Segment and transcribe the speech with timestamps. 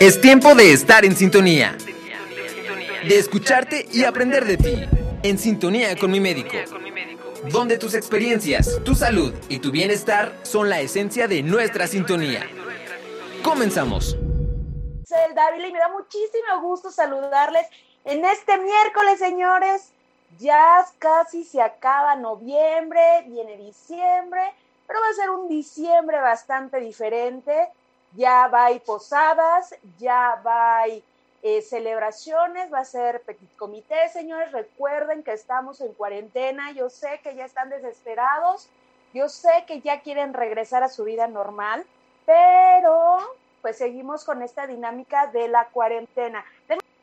[0.00, 1.76] Es tiempo de estar en sintonía.
[3.06, 4.88] De escucharte y aprender de ti.
[5.22, 6.56] En sintonía con mi médico.
[7.50, 12.48] Donde tus experiencias, tu salud y tu bienestar son la esencia de nuestra sintonía.
[13.44, 14.16] Comenzamos.
[15.06, 17.66] Soy el Dávila y me da muchísimo gusto saludarles
[18.04, 19.92] en este miércoles, señores.
[20.38, 24.40] Ya casi se acaba noviembre, viene diciembre,
[24.86, 27.68] pero va a ser un diciembre bastante diferente
[28.14, 30.84] ya va a posadas, ya va
[31.42, 34.52] eh, celebraciones, va a ser petit comité, señores.
[34.52, 38.68] Recuerden que estamos en cuarentena, yo sé que ya están desesperados,
[39.12, 41.84] yo sé que ya quieren regresar a su vida normal,
[42.26, 43.18] pero
[43.60, 46.44] pues seguimos con esta dinámica de la cuarentena.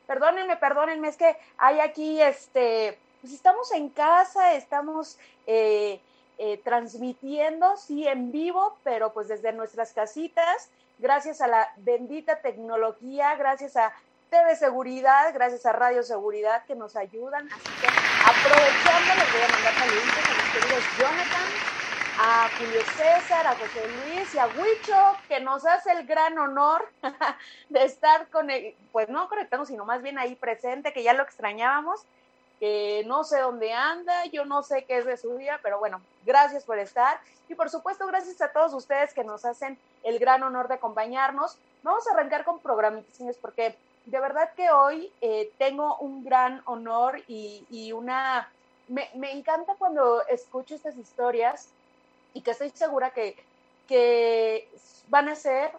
[0.06, 6.00] Perdónenme, perdónenme, es que hay aquí, este, pues estamos en casa, estamos eh,
[6.38, 13.34] eh, transmitiendo, sí, en vivo, pero pues desde nuestras casitas gracias a la bendita tecnología,
[13.36, 13.92] gracias a
[14.28, 17.48] TV Seguridad, gracias a Radio Seguridad que nos ayudan.
[17.50, 21.48] Así que aprovechando, les voy a mandar saludos a mis queridos Jonathan,
[22.18, 26.88] a Julio César, a José Luis y a Huicho, que nos hace el gran honor
[27.70, 31.22] de estar con él, pues no conectamos, sino más bien ahí presente, que ya lo
[31.22, 32.06] extrañábamos
[32.60, 36.02] que no sé dónde anda, yo no sé qué es de su día, pero bueno,
[36.26, 40.42] gracias por estar y por supuesto gracias a todos ustedes que nos hacen el gran
[40.42, 41.56] honor de acompañarnos.
[41.82, 47.22] Vamos a arrancar con programaciones porque de verdad que hoy eh, tengo un gran honor
[47.26, 48.52] y, una...
[48.88, 51.68] Me, me, encanta cuando escucho estas historias
[52.34, 53.36] y que estoy segura que,
[53.88, 54.68] que
[55.08, 55.70] van a ser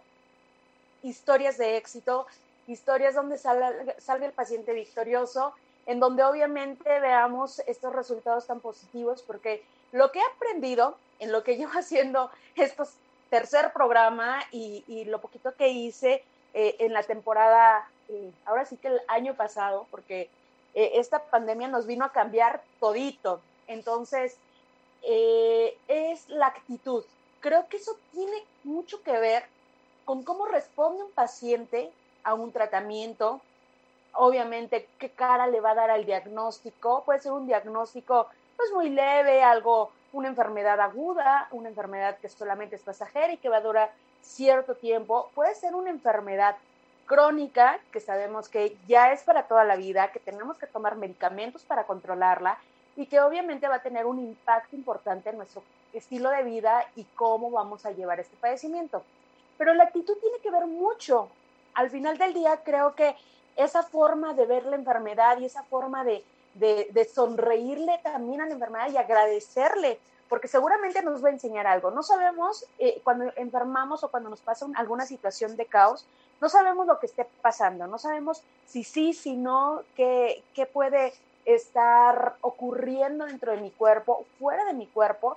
[1.02, 2.26] historias de éxito,
[2.66, 5.54] historias donde salga, salga el paciente victorioso
[5.86, 11.42] en donde obviamente veamos estos resultados tan positivos, porque lo que he aprendido en lo
[11.42, 12.96] que llevo haciendo estos
[13.32, 16.22] tercer programa y, lo poquito que hice
[16.52, 20.28] eh, en la temporada, eh, ahora sí que el año pasado, porque
[20.74, 23.40] eh, esta pandemia nos vino a cambiar todito.
[23.68, 24.36] Entonces,
[25.02, 27.04] es la actitud.
[27.40, 29.44] Creo que eso tiene mucho que ver
[30.04, 31.90] con cómo responde un paciente
[32.24, 33.40] a un tratamiento,
[34.14, 37.04] obviamente qué cara le va a dar al diagnóstico.
[37.04, 42.76] Puede ser un diagnóstico pues muy leve, algo, una enfermedad aguda, una enfermedad que solamente
[42.76, 45.30] es pasajera y que va a durar cierto tiempo.
[45.34, 46.56] Puede ser una enfermedad
[47.06, 51.62] crónica, que sabemos que ya es para toda la vida, que tenemos que tomar medicamentos
[51.62, 52.58] para controlarla
[52.96, 55.62] y que obviamente va a tener un impacto importante en nuestro
[55.92, 59.02] estilo de vida y cómo vamos a llevar este padecimiento.
[59.58, 61.28] Pero la actitud tiene que ver mucho.
[61.74, 63.16] Al final del día creo que
[63.56, 66.24] esa forma de ver la enfermedad y esa forma de,
[67.14, 69.98] sonreírle también a la enfermedad y agradecerle,
[70.28, 71.90] porque seguramente nos va a enseñar algo.
[71.90, 76.06] No sabemos eh, cuando enfermamos o cuando nos pasa alguna situación de caos,
[76.40, 81.12] no sabemos lo que esté pasando, no sabemos si sí, si no, qué, qué puede
[81.44, 85.36] estar ocurriendo dentro de mi cuerpo, fuera de mi cuerpo,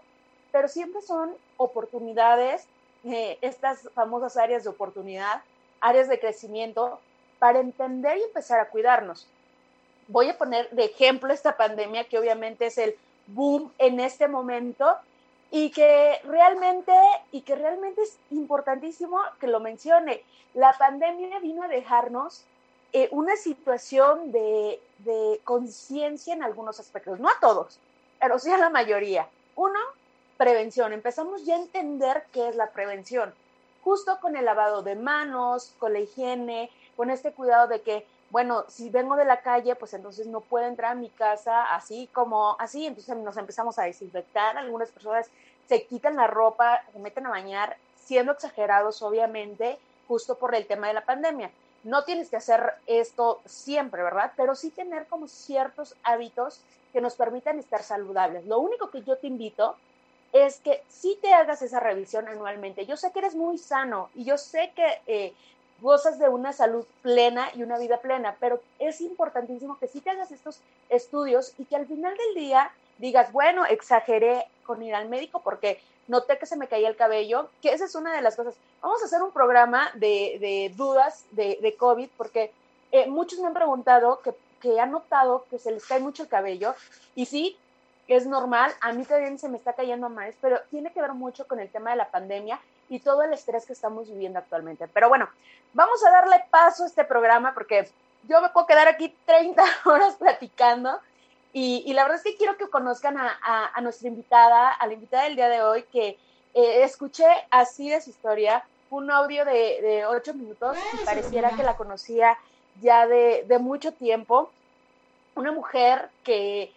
[0.51, 2.67] pero siempre son oportunidades,
[3.03, 5.41] eh, estas famosas áreas de oportunidad,
[5.79, 6.99] áreas de crecimiento
[7.45, 9.27] para entender y empezar a cuidarnos.
[10.07, 12.95] Voy a poner de ejemplo esta pandemia que obviamente es el
[13.27, 14.97] boom en este momento
[15.51, 16.91] y que realmente
[17.31, 20.23] y que realmente es importantísimo que lo mencione.
[20.55, 22.45] La pandemia vino a dejarnos
[22.93, 27.79] eh, una situación de, de conciencia en algunos aspectos, no a todos,
[28.19, 29.29] pero sí a la mayoría.
[29.55, 29.79] Uno,
[30.37, 30.93] prevención.
[30.93, 33.35] Empezamos ya a entender qué es la prevención,
[33.83, 38.65] justo con el lavado de manos, con la higiene, con este cuidado de que, bueno,
[38.67, 42.55] si vengo de la calle, pues entonces no puedo entrar a mi casa así como
[42.59, 45.29] así, entonces nos empezamos a desinfectar, algunas personas
[45.67, 50.87] se quitan la ropa, se meten a bañar, siendo exagerados obviamente, justo por el tema
[50.87, 51.51] de la pandemia.
[51.83, 54.31] No tienes que hacer esto siempre, ¿verdad?
[54.35, 56.61] Pero sí tener como ciertos hábitos
[56.93, 58.45] que nos permitan estar saludables.
[58.45, 59.75] Lo único que yo te invito
[60.31, 62.85] es que sí te hagas esa revisión anualmente.
[62.85, 65.33] Yo sé que eres muy sano y yo sé que eh,
[65.81, 70.09] gozas de una salud plena y una vida plena, pero es importantísimo que sí te
[70.09, 75.09] hagas estos estudios y que al final del día digas, bueno, exageré con ir al
[75.09, 78.35] médico porque noté que se me caía el cabello, que esa es una de las
[78.35, 78.55] cosas.
[78.81, 82.51] Vamos a hacer un programa de, dudas de, COVID porque
[82.91, 86.29] eh, muchos me han preguntado que, que han notado que se les cae mucho el
[86.29, 86.75] cabello
[87.15, 87.57] y sí,
[88.07, 91.47] es normal, a mí también se me está cayendo más, pero tiene que ver mucho
[91.47, 94.87] con el tema de la pandemia y todo el estrés que estamos viviendo actualmente.
[94.87, 95.29] Pero bueno,
[95.73, 97.89] vamos a darle paso a este programa porque
[98.27, 100.99] yo me puedo quedar aquí 30 horas platicando
[101.57, 105.37] y, la verdad es que quiero que conozcan a, nuestra invitada, a la invitada del
[105.37, 106.17] día de hoy, que
[106.53, 111.77] eh, escuché así de su historia un audio de, ocho minutos y pareciera que la
[111.77, 112.37] conocía
[112.81, 114.51] ya de, mucho tiempo.
[115.35, 116.73] Una mujer que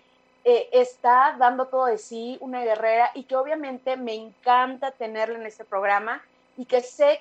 [0.51, 5.45] eh, está dando todo de sí, una guerrera, y que obviamente me encanta tenerla en
[5.45, 6.23] este programa
[6.57, 7.21] y que sé,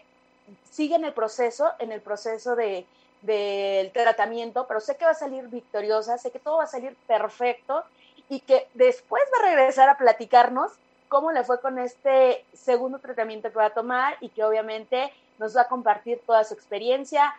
[0.72, 2.86] sigue en el proceso, en el proceso de,
[3.22, 6.96] del tratamiento, pero sé que va a salir victoriosa, sé que todo va a salir
[7.06, 7.84] perfecto
[8.30, 10.72] y que después va a regresar a platicarnos
[11.10, 15.54] cómo le fue con este segundo tratamiento que va a tomar y que obviamente nos
[15.54, 17.36] va a compartir toda su experiencia.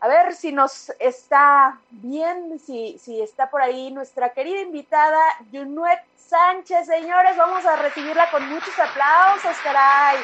[0.00, 5.18] A ver si nos está bien, si, si está por ahí nuestra querida invitada,
[5.50, 6.86] Junuet Sánchez.
[6.86, 10.18] Señores, vamos a recibirla con muchos aplausos, caray.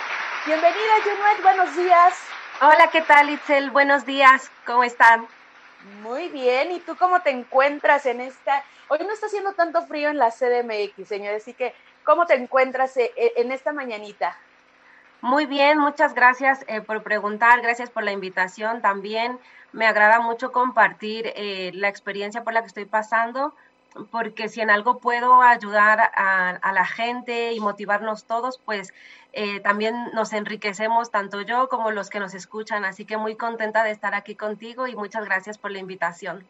[0.47, 2.15] Bienvenida, Junuet, buenos días.
[2.61, 3.73] Hola, ¿qué tal, Itzel?
[3.73, 5.27] Buenos días, ¿cómo están?
[6.03, 8.63] Muy bien, ¿y tú cómo te encuentras en esta?
[8.87, 11.75] Hoy no está haciendo tanto frío en la CDMX, señor, así que
[12.05, 14.39] ¿cómo te encuentras eh, eh, en esta mañanita?
[15.21, 19.39] Muy bien, muchas gracias eh, por preguntar, gracias por la invitación también.
[19.75, 21.33] Me agrada mucho compartir
[21.75, 23.53] la experiencia por la que estoy pasando
[24.11, 28.93] porque si en algo puedo ayudar a, la gente y motivarnos todos, pues
[29.33, 32.85] eh, también nos enriquecemos tanto yo como los que nos escuchan.
[32.85, 36.45] Así que muy contenta de estar aquí contigo y muchas gracias por la invitación.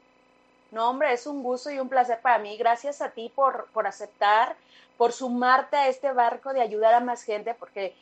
[0.70, 2.56] No, hombre, es un gusto y un placer para mí.
[2.56, 4.56] Gracias a ti por, por aceptar,
[4.96, 7.94] por sumarte a este barco de ayudar a más gente, porque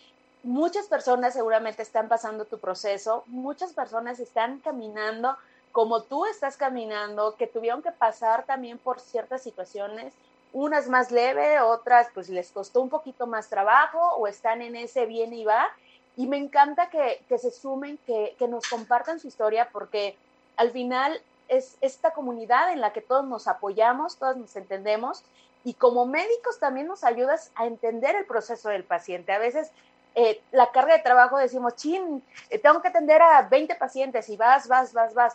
[0.43, 5.37] muchas personas seguramente están pasando tu proceso, muchas personas están caminando
[5.73, 10.15] como tú estás caminando, que tuvieron que pasar también por ciertas situaciones,
[10.53, 15.07] unas más leve, otras pues les costó un poquito más trabajo o están en ese
[15.07, 15.67] bien y va.
[16.15, 20.15] Y me encanta que, se sumen, que, que, nos compartan su historia, porque
[20.57, 25.25] al final es esta comunidad en la que todos nos apoyamos, todos nos entendemos,
[25.65, 29.33] y como médicos también nos ayudas a entender el proceso del paciente.
[29.33, 29.71] A veces
[30.15, 34.37] eh, la carga de trabajo decimos, chin, eh, tengo que atender a 20 pacientes y
[34.37, 35.35] vas, vas, vas, vas.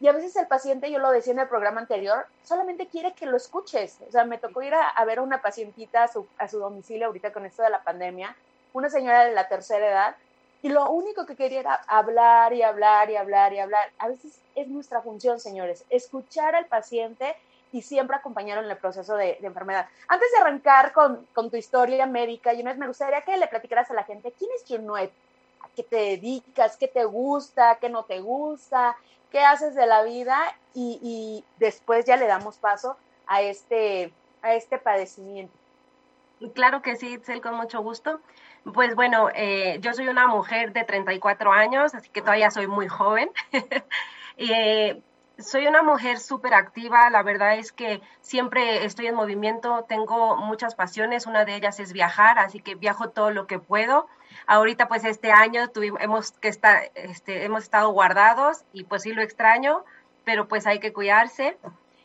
[0.00, 3.26] Y a veces el paciente, yo lo decía en el programa anterior, solamente quiere que
[3.26, 3.98] lo escuches.
[4.08, 7.06] O sea, me tocó ir a, ver a una pacientita a su, a su domicilio
[7.06, 8.36] ahorita con esto de la pandemia,
[8.72, 10.16] una señora de la tercera edad,
[10.62, 13.90] y lo único que quería era hablar y hablar y hablar y hablar.
[13.98, 17.36] A veces es nuestra función, señores, escuchar al paciente
[17.72, 19.88] y siempre acompañarlo en el proceso de, enfermedad.
[20.08, 23.94] Antes de arrancar con, con tu historia médica, Junet, me gustaría que le platicaras a
[23.94, 25.10] la gente quién es Junet,
[25.60, 28.96] a qué te dedicas, qué te gusta, qué no te gusta,
[29.32, 30.38] qué haces de la vida
[30.74, 32.96] y, después ya le damos paso
[33.26, 35.54] a este, a este padecimiento.
[36.54, 38.20] Claro que sí, Itzel, con mucho gusto.
[38.74, 42.88] Pues bueno, eh, yo soy una mujer de 34 años, así que todavía soy muy
[42.88, 43.30] joven.
[44.36, 45.00] eh,
[45.38, 50.74] soy una mujer súper activa, la verdad es que siempre estoy en movimiento, tengo muchas
[50.74, 54.08] pasiones, una de ellas es viajar, así que viajo todo lo que puedo.
[54.46, 59.12] Ahorita pues este año tuvimos, hemos, que estar, este, hemos estado guardados y pues sí
[59.12, 59.84] lo extraño,
[60.24, 61.56] pero pues hay que cuidarse.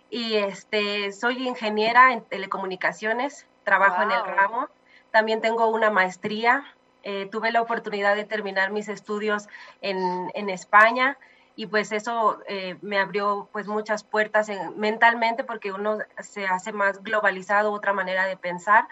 [0.10, 4.70] Y este, soy ingeniera en telecomunicaciones, trabajo en el ramo.
[5.12, 6.64] También tengo una maestría.
[7.04, 9.48] Eh, tuve la oportunidad de terminar mis estudios
[9.82, 11.18] en, en España
[11.57, 17.04] y pues eso eh, me abrió pues muchas puertas mentalmente porque uno se hace más
[17.04, 18.88] globalizado, otra manera de pensar,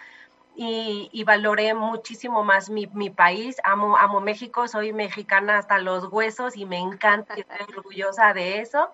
[0.57, 3.57] y, valoré muchísimo más mi, mi, país.
[3.65, 8.89] Amo, amo México, soy mexicana hasta los huesos y me encanta, estoy orgullosa de eso.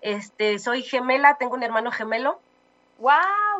[0.00, 2.40] Este, soy gemela, tengo un hermano gemelo.
[2.98, 3.12] ¡Wow!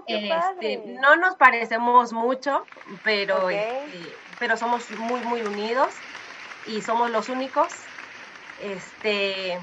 [0.06, 2.64] ¡Qué este, No nos parecemos mucho,
[3.02, 5.90] pero, este, pero somos muy, muy unidos
[6.66, 7.68] y somos los únicos.
[8.62, 9.58] Este,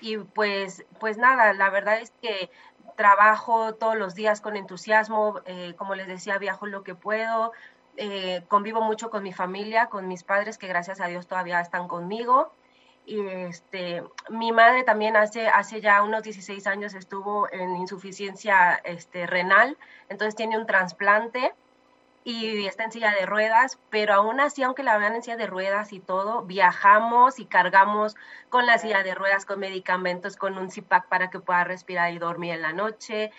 [0.00, 2.50] y pues, pues nada, la verdad es que
[2.96, 7.52] trabajo todos los días con entusiasmo, eh, como les decía, viajo lo que puedo,
[7.96, 11.88] eh, convivo mucho con mi familia, con mis padres que gracias a Dios todavía están
[11.88, 12.52] conmigo.
[13.04, 19.26] Y este, mi madre también hace, hace ya unos 16 años estuvo en insuficiencia este,
[19.26, 21.54] renal, entonces tiene un trasplante
[22.26, 25.46] y está en silla de ruedas, pero aún así, aunque la vean en silla de
[25.46, 28.16] ruedas y todo, viajamos y cargamos
[28.48, 32.18] con la silla de ruedas, con medicamentos, con un CPAC para que pueda respirar y
[32.18, 33.30] dormir en la noche.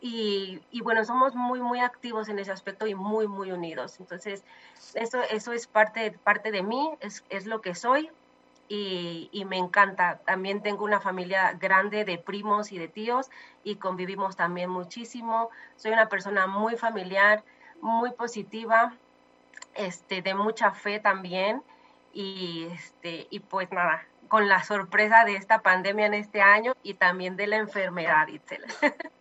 [0.00, 4.00] Y, y, bueno, somos muy, muy activos en ese aspecto y muy, muy unidos.
[4.00, 4.42] Entonces,
[4.94, 8.10] eso, eso es parte, parte de mí, es, es lo que soy
[8.68, 10.18] y, y, me encanta.
[10.26, 13.30] También tengo una familia grande de primos y de tíos
[13.62, 15.50] y convivimos también muchísimo.
[15.76, 17.44] Soy una persona muy familiar
[17.84, 18.94] muy positiva,
[19.74, 21.62] este, de mucha fe también.
[22.12, 26.94] Y, este, y pues nada, con la sorpresa de esta pandemia en este año y
[26.94, 28.64] también de la enfermedad, Itzel.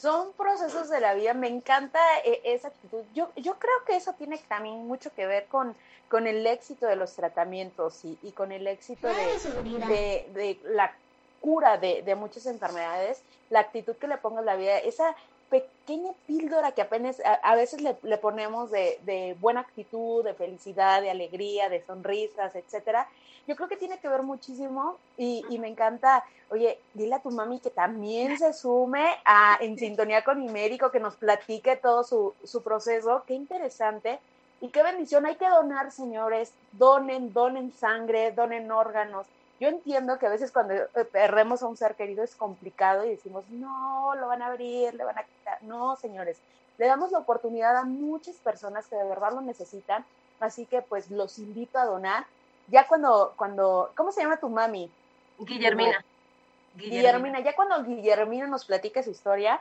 [0.00, 3.02] Son procesos de la vida, me encanta eh, esa actitud.
[3.14, 5.74] Yo, yo creo que eso tiene también mucho que ver con,
[6.08, 10.92] con el éxito de los tratamientos y, y con el éxito de, de, la
[11.40, 15.16] cura de, de, muchas enfermedades, la actitud que le pongas a la vida, esa
[15.52, 21.02] pequeña píldora que apenas a, veces le, le ponemos de, de, buena actitud, de felicidad,
[21.02, 23.06] de alegría, de sonrisas, etcétera.
[23.46, 27.30] Yo creo que tiene que ver muchísimo y, y, me encanta, oye, dile a tu
[27.30, 32.02] mami que también se sume a En Sintonía con mi médico, que nos platique todo
[32.02, 33.24] su, su proceso.
[33.26, 34.20] Qué interesante
[34.62, 35.26] y qué bendición.
[35.26, 36.54] Hay que donar, señores.
[36.72, 39.26] Donen, donen sangre, donen órganos
[39.60, 43.10] yo entiendo que a veces cuando eh, perdemos a un ser querido es complicado y
[43.10, 45.62] decimos, no, lo van a abrir, le van a quitar.
[45.62, 46.38] No, señores,
[46.78, 50.04] le damos la oportunidad a muchas personas que de verdad lo necesitan,
[50.40, 52.26] así que pues los invito a donar.
[52.68, 54.90] Ya cuando, cuando, ¿cómo se llama tu mami?
[55.38, 56.04] Guillermina.
[56.74, 59.60] Guillermina, ya cuando Guillermina nos platique su historia,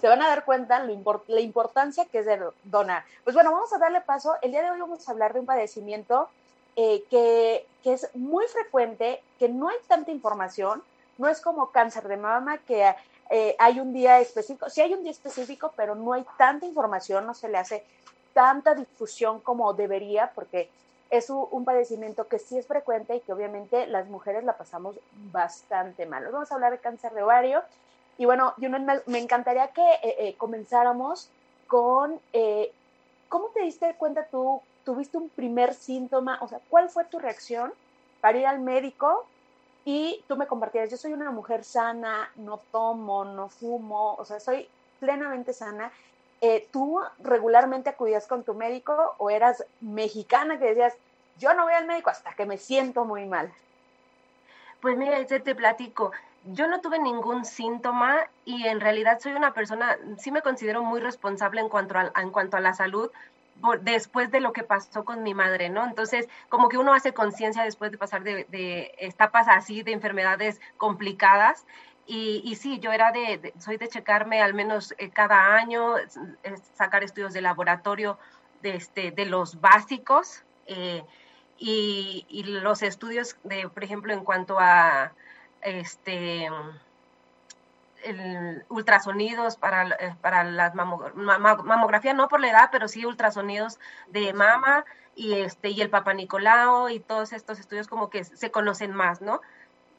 [0.00, 3.04] se van a dar cuenta lo la importancia que es de donar.
[3.24, 4.36] Pues bueno, vamos a darle paso.
[4.42, 6.28] El día de hoy vamos a hablar de un padecimiento
[6.76, 10.82] eh, que, que, es muy frecuente, que no hay tanta información,
[11.18, 12.94] no es como cáncer de mama, que
[13.30, 17.26] eh, hay un día específico, sí hay un día específico, pero no hay tanta información,
[17.26, 17.84] no se le hace
[18.32, 20.70] tanta difusión como debería, porque
[21.10, 24.96] es un, padecimiento que sí es frecuente y que obviamente las mujeres la pasamos
[25.32, 26.24] bastante mal.
[26.30, 27.62] vamos a hablar de cáncer de ovario.
[28.16, 31.28] Y bueno, yo me, me encantaría que eh, comenzáramos
[31.66, 32.20] con
[33.28, 37.72] ¿cómo te diste cuenta tú tuviste un primer síntoma, o sea, ¿cuál fue tu reacción
[38.20, 39.26] para ir al médico?
[39.84, 44.38] Y tú me compartías, yo soy una mujer sana, no tomo, no fumo, o sea,
[44.40, 44.68] soy
[44.98, 45.90] plenamente sana.
[46.42, 50.96] Eh, ¿Tú regularmente acudías con tu médico o eras mexicana que decías,
[51.38, 53.52] yo no voy al médico hasta que me siento muy mal?
[54.80, 56.12] Pues mira, te, te platico.
[56.44, 61.00] Yo no tuve ningún síntoma y en realidad soy una persona, sí me considero muy
[61.00, 63.10] responsable en cuanto a, en cuanto a la salud,
[63.82, 65.84] después de lo que pasó con mi madre, ¿no?
[65.84, 70.60] Entonces, como que uno hace conciencia después de pasar de, de, etapas así, de enfermedades
[70.76, 71.66] complicadas.
[72.06, 75.94] Y, y sí, yo era de, soy de checarme al menos eh, cada año,
[76.74, 78.18] sacar estudios de laboratorio
[78.62, 81.04] de, este, de los básicos eh,
[81.58, 85.12] y, y, los estudios de, por ejemplo, en cuanto a
[85.62, 86.48] este
[88.04, 93.78] el ultrasonidos para, eh, para la mamografía, no por la edad, pero sí ultrasonidos
[94.08, 98.50] de mama y, este, y el Papa Nicolau y todos estos estudios como que se
[98.50, 99.40] conocen más, ¿no?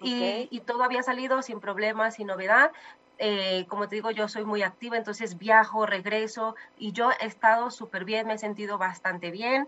[0.04, 2.72] Y, y, todo había salido sin problemas, sin novedad.
[3.20, 7.70] Eh, como te digo, yo soy muy activa, entonces viajo, regreso y yo he estado
[7.70, 9.68] súper bien, me he sentido bastante bien.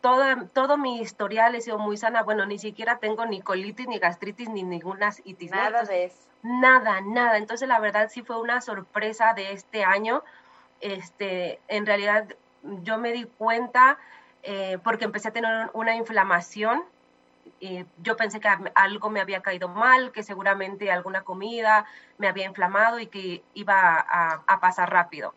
[0.00, 2.22] Todo, todo mi historial he sido muy sana.
[2.22, 5.50] Bueno, ni siquiera tengo ni colitis, ni gastritis, ni ninguna itis.
[5.50, 7.36] Nada de eso nada, nada.
[7.36, 10.22] Entonces, la verdad sí fue una sorpresa de este año.
[10.80, 12.28] Este, en realidad,
[12.82, 13.98] yo me di cuenta
[14.42, 16.84] eh, porque empecé a tener una inflamación.
[17.58, 21.84] Y yo pensé que algo me había caído mal, que seguramente alguna comida
[22.18, 25.34] me había inflamado y que iba a, a pasar rápido.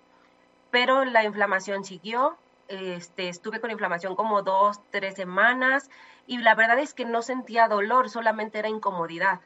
[0.69, 2.37] Pero la inflamación siguió,
[2.73, 5.89] este, estuve con inflamación como dos, tres semanas
[6.27, 9.41] y la verdad es que no sentía dolor, solamente era incomodidad.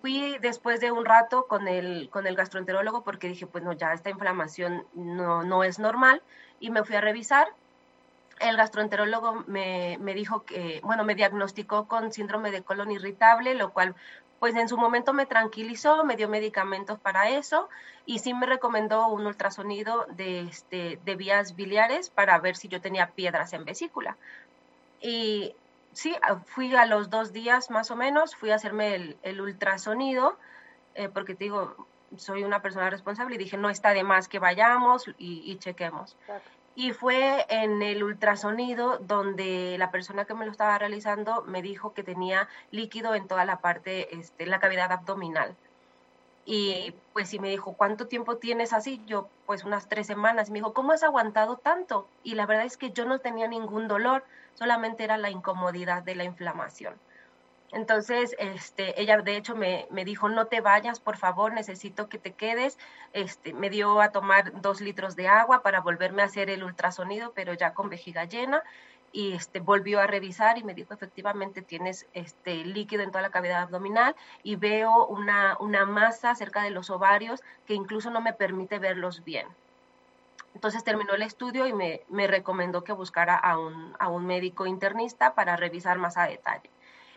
[0.00, 3.92] Fui después de un rato con el, con el gastroenterólogo porque dije, pues no, ya
[3.92, 6.22] esta inflamación no, no es normal
[6.58, 7.48] y me fui a revisar.
[8.40, 13.72] El gastroenterólogo me, me dijo que, bueno, me diagnosticó con síndrome de colon irritable, lo
[13.72, 13.94] cual
[14.38, 17.68] pues en su momento me tranquilizó, me dio medicamentos para eso
[18.06, 22.80] y sí me recomendó un ultrasonido de, este, de vías biliares para ver si yo
[22.80, 24.16] tenía piedras en vesícula.
[25.00, 25.54] Y
[25.92, 26.14] sí,
[26.46, 30.38] fui a los dos días más o menos, fui a hacerme el, ultrasonido,
[30.94, 34.38] eh, porque te digo, soy una persona responsable y dije, no está de más que
[34.38, 36.16] vayamos y, chequemos.
[36.78, 41.92] Y fue en el ultrasonido donde la persona que me lo estaba realizando me dijo
[41.92, 45.56] que tenía líquido en toda la parte, este, la cavidad abdominal.
[46.44, 49.02] Y pues sí me dijo, ¿cuánto tiempo tienes así?
[49.06, 50.50] Yo, pues unas tres semanas.
[50.50, 52.06] Me dijo, ¿cómo has aguantado tanto?
[52.22, 56.14] Y la verdad es que yo no tenía ningún dolor solamente era la incomodidad de
[56.14, 56.94] la inflamación.
[57.72, 62.32] Entonces, este, ella de hecho me, dijo, no te vayas, por favor, necesito que te
[62.32, 62.78] quedes.
[63.12, 67.32] Este, me dio a tomar dos litros de agua para volverme a hacer el ultrasonido,
[67.34, 68.62] pero ya con vejiga llena.
[69.12, 73.30] Y este, volvió a revisar y me dijo, efectivamente, tienes este, líquido en toda la
[73.30, 78.32] cavidad abdominal y veo una, una masa cerca de los ovarios que incluso no me
[78.32, 79.46] permite verlos bien.
[80.54, 84.66] Entonces terminó el estudio y me, me recomendó que buscara a un, a un, médico
[84.66, 86.70] internista para revisar más a detalle.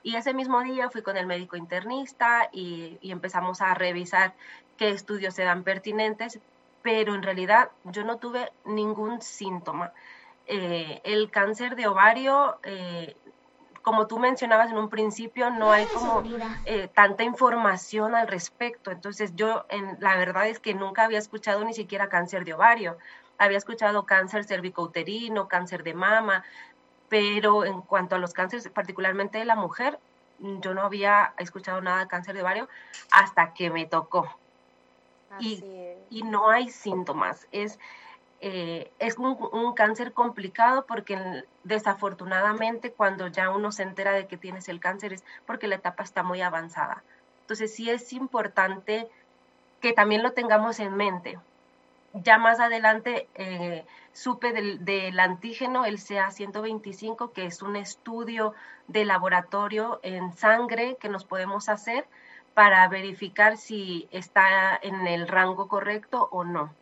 [0.04, 4.34] Y ese mismo día fui con el médico internista y, empezamos a revisar
[4.78, 6.40] qué estudios eran pertinentes,
[6.82, 9.94] pero en realidad yo no tuve ningún síntoma.
[10.48, 13.16] Eh, el cáncer de ovario eh,
[13.82, 16.24] como tú mencionabas en un principio, no hay como
[16.66, 18.92] eh, tanta información al respecto.
[18.92, 22.98] Entonces yo, en, la verdad es que nunca había escuchado ni siquiera cáncer de ovario.
[23.38, 26.44] Había escuchado cáncer cervicouterino, cáncer de mama,
[27.12, 30.00] pero en cuanto a los cánceres, particularmente de la mujer,
[30.40, 32.70] yo no había escuchado nada de cáncer de ovario
[33.12, 34.34] hasta que me tocó.
[35.38, 35.62] Y,
[36.10, 37.50] y, no hay síntomas.
[37.52, 37.80] Es,
[38.40, 44.70] eh, es un, cáncer complicado porque desafortunadamente cuando ya uno se entera de que tienes
[44.70, 47.04] el cáncer es porque la etapa está muy avanzada.
[47.42, 49.10] Entonces sí es importante
[49.82, 51.40] que también lo tengamos en mente.
[52.14, 58.54] Ya más adelante eh, supe del, del, antígeno, el CA125, que es un estudio
[58.88, 62.06] de laboratorio en sangre que nos podemos hacer
[62.54, 66.74] para verificar si está en el rango correcto o no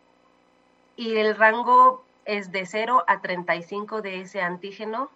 [0.99, 5.09] y el rango es de 0 a 35 de ese antígeno.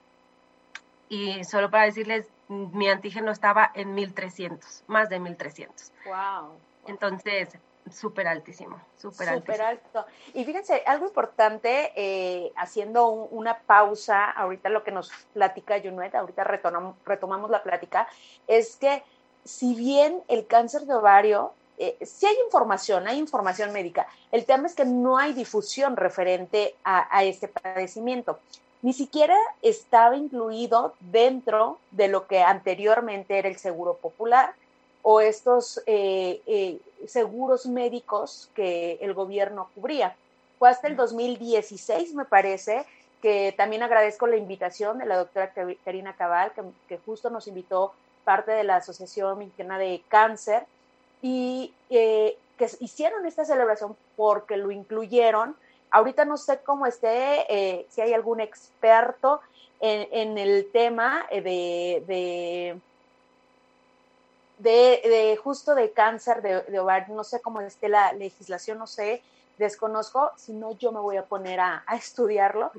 [1.09, 5.91] Y solo para decirles, mi antígeno estaba en 1300, más de 1300.
[6.05, 6.57] Wow.
[6.87, 7.49] Entonces,
[7.91, 10.05] súper altísimo, súper alto.
[10.33, 16.43] Y fíjense, algo importante, eh, haciendo una pausa, ahorita lo que nos platica Junet, ahorita
[16.43, 18.07] retomamos, retomamos la plática,
[18.47, 19.03] es que
[19.43, 24.07] si bien el cáncer de ovario eh, si hay información, hay información médica.
[24.31, 28.39] El tema es que no hay difusión referente a, este padecimiento.
[28.81, 34.53] Ni siquiera estaba incluido dentro de lo que anteriormente era el seguro popular
[35.03, 40.15] o estos eh, eh, seguros médicos que el gobierno cubría.
[40.57, 42.85] Fue hasta el 2016, me parece,
[43.21, 47.93] que también agradezco la invitación de la doctora Karina Cabal, que, que justo nos invitó
[48.23, 50.65] parte de la Asociación Mexicana de Cáncer,
[51.21, 55.55] y eh, que hicieron esta celebración porque lo incluyeron.
[55.91, 59.41] Ahorita no sé cómo esté, si hay algún experto
[59.79, 62.79] en, el tema de,
[64.63, 69.21] de, justo de cáncer de, ovario, no sé cómo esté la legislación, no sé,
[69.57, 72.71] desconozco, si no yo me voy a poner a, a estudiarlo.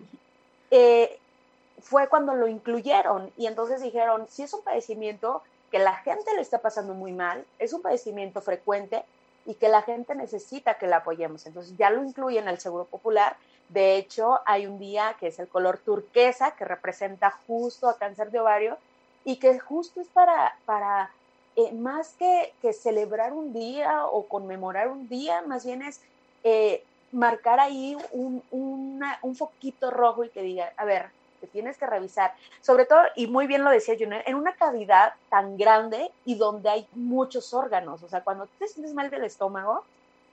[1.81, 6.40] fue cuando lo incluyeron y entonces dijeron, si es un padecimiento, que la gente le
[6.40, 9.05] está pasando muy mal, es un padecimiento frecuente
[9.44, 11.47] y que la gente necesita que la apoyemos.
[11.47, 13.37] Entonces ya lo incluye en el Seguro Popular.
[13.68, 18.31] De hecho, hay un día que es el color turquesa, que representa justo a cáncer
[18.31, 18.79] de ovario
[19.25, 21.11] y que justo es para, para
[21.57, 26.01] eh, más que, que, celebrar un día o conmemorar un día, más bien es
[26.43, 31.11] eh, marcar ahí un, un foquito rojo y que diga, a ver,
[31.47, 32.35] tienes que revisar.
[32.61, 36.69] Sobre todo, y muy bien lo decía Junior, en una cavidad tan grande y donde
[36.69, 38.03] hay muchos órganos.
[38.03, 39.85] O sea, cuando te sientes mal del estómago,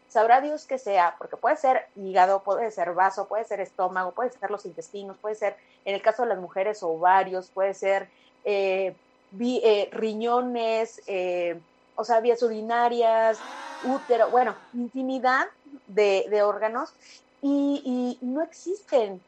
[0.09, 4.31] sabrá Dios que sea, porque puede ser hígado, puede ser vaso, puede ser estómago, puede
[4.31, 5.55] ser los intestinos, puede ser,
[5.85, 8.09] en el caso de las mujeres, ovarios, puede ser
[8.43, 8.95] eh,
[9.39, 11.59] eh, riñones, eh,
[11.95, 13.39] o sea, vías urinarias,
[13.83, 15.47] útero, bueno, infinidad
[15.87, 16.93] de, órganos
[17.41, 19.21] y, no existen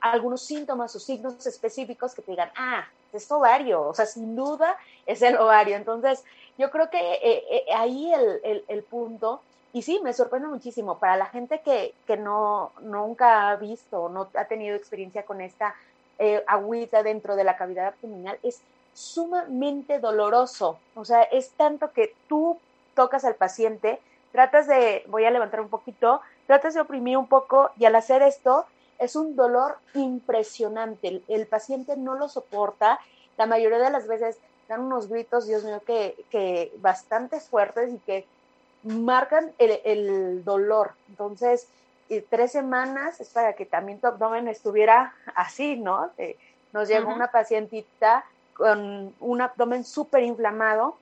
[0.00, 4.76] algunos síntomas o signos específicos que te digan, ah, es ovario, o sea, sin duda
[5.06, 5.76] es el ovario.
[5.76, 6.24] Entonces,
[6.58, 11.16] yo creo que eh, eh, ahí el, el, punto, y sí, me sorprende muchísimo, para
[11.16, 15.74] la gente que, que no, nunca ha visto, no ha tenido experiencia con esta
[16.18, 18.60] eh, agüita dentro de la cavidad abdominal, es
[18.94, 20.78] sumamente doloroso.
[20.94, 22.58] O sea, es tanto que tú
[22.94, 24.00] tocas al paciente,
[24.32, 28.22] tratas de, voy a levantar un poquito, tratas de oprimir un poco y al hacer
[28.22, 28.66] esto,
[28.98, 31.22] es un dolor impresionante.
[31.26, 33.00] El, paciente no lo soporta.
[33.36, 37.98] La mayoría de las veces dan unos gritos, Dios mío, que, que bastante fuertes y
[37.98, 38.26] que
[38.84, 40.92] marcan el, dolor.
[41.08, 41.68] Entonces,
[42.20, 46.10] tres semanas es para que también tu abdomen estuviera así, ¿no?
[46.18, 46.36] Eh,
[46.72, 50.96] nos llegó una pacientita con un abdomen súper inflamado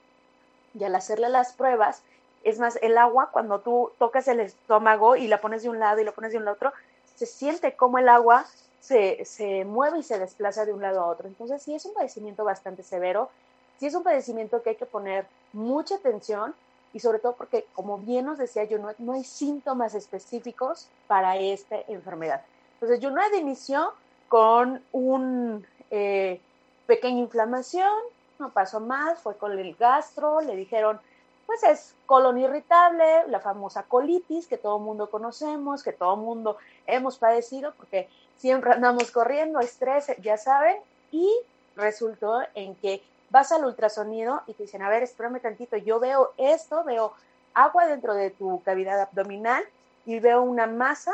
[0.79, 2.03] y al hacerle las pruebas,
[2.45, 6.01] es más, el agua, cuando tú tocas el estómago y la pones de un lado
[6.01, 6.73] y lo pones de un otro,
[7.17, 8.47] se siente como el agua
[8.81, 11.29] se, se, mueve y se desplaza de un lado a otro.
[11.29, 13.31] Entonces, sí es un padecimiento bastante severo,
[13.79, 16.55] sí es un padecimiento que hay que poner mucha atención
[16.93, 21.37] y sobre todo porque, como bien nos decía yo, no, no hay síntomas específicos para
[21.37, 22.43] esta enfermedad.
[22.75, 23.93] Entonces, yo no de inicio
[24.29, 26.41] con un eh,
[26.87, 27.93] pequeña inflamación,
[28.39, 30.99] no pasó más, fue con el gastro, le dijeron,
[31.47, 37.19] pues es colon irritable, la famosa colitis que todo mundo conocemos, que todo mundo hemos
[37.19, 40.77] padecido porque siempre andamos corriendo, estrés, ya saben,
[41.11, 41.29] y
[41.77, 46.33] resultó en que vas al ultrasonido y te dicen, a ver, espérame tantito, yo veo
[46.37, 47.15] esto, veo
[47.55, 49.65] agua dentro de tu cavidad abdominal
[50.05, 51.13] y veo una masa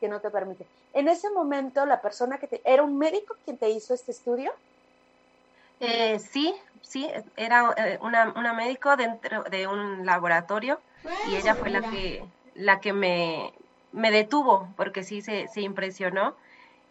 [0.00, 0.66] que no te permite.
[0.92, 2.62] En ese momento, la persona que te...
[2.64, 4.52] ¿Era un médico quien te hizo este estudio?
[5.80, 10.80] Eh, sí, sí, era eh, una, una, médico dentro de un laboratorio
[11.28, 13.52] y ella fue la que, la que me,
[13.92, 16.34] me detuvo porque sí se, se impresionó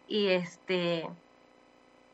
[0.06, 1.08] y este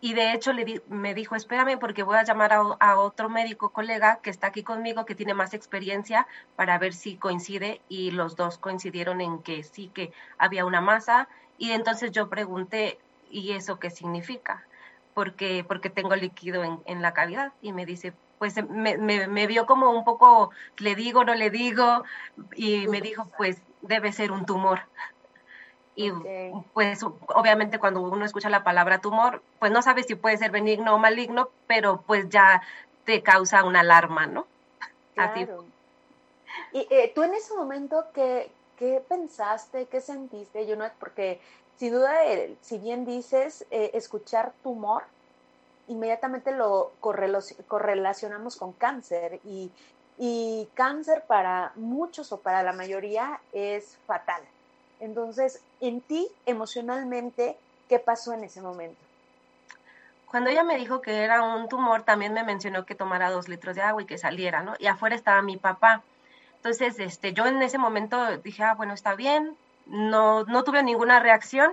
[0.04, 0.50] y de hecho
[0.88, 5.06] me dijo, espérame porque voy a llamar a, otro médico colega que está aquí conmigo,
[5.06, 7.80] que tiene más experiencia, para ver si coincide.
[7.88, 11.28] Y los dos coincidieron en que sí, que había una masa.
[11.56, 12.98] Y entonces yo pregunté,
[13.30, 14.66] ¿y eso qué significa?
[15.14, 17.52] Porque, porque tengo líquido en, en la cavidad.
[17.62, 21.48] Y me dice, pues me, me, me, vio como un poco, le digo, no le
[21.48, 22.02] digo,
[22.56, 24.80] y me dijo, pues debe ser un tumor.
[25.94, 26.10] Y
[26.72, 30.94] pues obviamente cuando uno escucha la palabra tumor, pues no sabe si puede ser benigno
[30.94, 32.62] o maligno, pero pues ya
[33.04, 34.46] te causa una alarma, ¿no?
[35.14, 35.66] Claro.
[36.72, 40.94] Y eh, tú en ese momento, ¿qué, ¿qué, pensaste, qué sentiste, Junet?
[40.98, 41.38] Porque
[41.76, 45.04] sin duda, eh, si bien dices eh, escuchar tumor,
[45.88, 49.70] inmediatamente lo correlacionamos con cáncer y,
[50.16, 54.42] y cáncer para muchos o para la mayoría es fatal.
[55.02, 57.56] Entonces, en ti, emocionalmente,
[57.88, 59.00] ¿qué pasó en ese momento?
[60.26, 63.74] Cuando ella me dijo que era un tumor, también me mencionó que tomara dos litros
[63.74, 64.74] de agua y que saliera, ¿no?
[64.78, 66.02] Y afuera estaba mi papá.
[66.54, 69.56] Entonces, este, yo en ese momento dije, ah, bueno, está bien.
[69.86, 71.72] No, no tuve ninguna reacción,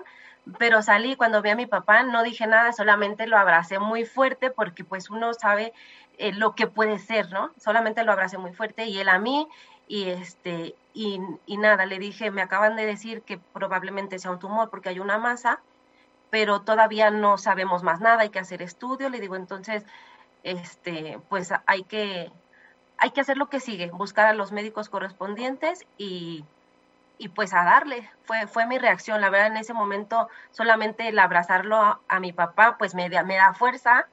[0.57, 4.49] pero salí cuando vi a mi papá, no dije nada, solamente lo abracé muy fuerte
[4.49, 5.71] porque pues uno sabe
[6.17, 7.51] eh, lo que puede ser, ¿no?
[7.59, 9.47] Solamente lo abracé muy fuerte y él a mí
[9.89, 11.19] y este y,
[11.57, 15.17] nada, le dije, me acaban de decir que probablemente sea un tumor porque hay una
[15.17, 15.61] masa,
[16.29, 19.85] pero todavía no sabemos más nada, hay que hacer estudio, le digo, entonces,
[20.43, 22.31] este, pues hay que,
[22.97, 26.43] hay que hacer lo que sigue, buscar a los médicos correspondientes y,
[27.17, 31.19] y pues a darle, fue, fue mi reacción, la verdad en ese momento solamente el
[31.19, 34.07] abrazarlo a, mi papá, pues me, me da fuerza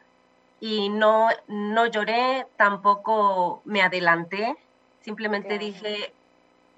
[0.60, 4.56] y no, no lloré, tampoco me adelanté,
[5.06, 6.12] simplemente dije,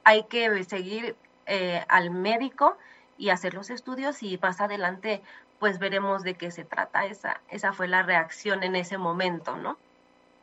[0.05, 2.77] hay que seguir eh, al médico
[3.17, 5.23] y hacer los estudios y más adelante
[5.59, 7.07] pues veremos de qué se trata.
[7.07, 9.79] Esa, esa fue la reacción en ese momento, ¿no?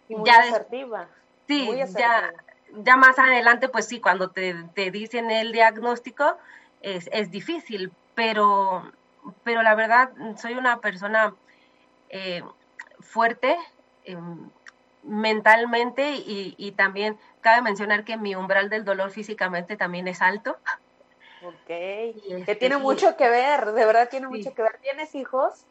[0.09, 1.07] Y muy asertiva.
[1.47, 2.33] Sí, Ya,
[2.73, 4.55] ya más adelante, pues sí, cuando te,
[4.91, 6.37] dicen el diagnóstico
[6.81, 8.91] es, es, difícil, pero,
[9.43, 11.35] pero la verdad soy una persona
[12.09, 12.41] eh,
[12.99, 13.55] fuerte,
[14.05, 14.49] em,
[15.05, 20.57] mentalmente y, y, también cabe mencionar que mi umbral del dolor físicamente también es alto.
[21.43, 24.79] Ok, que este, tiene mucho que ver, de verdad tiene mucho que ver.
[24.81, 25.65] ¿Tienes hijos?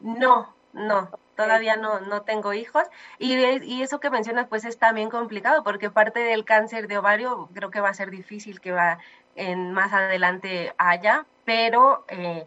[0.00, 2.84] No, no, todavía no, no tengo hijos.
[3.18, 7.48] Y, y, eso que mencionas pues es también complicado porque parte del cáncer de ovario
[7.54, 8.98] creo que va a ser difícil que va
[9.36, 12.04] en más adelante haya, pero...
[12.08, 12.46] Eh,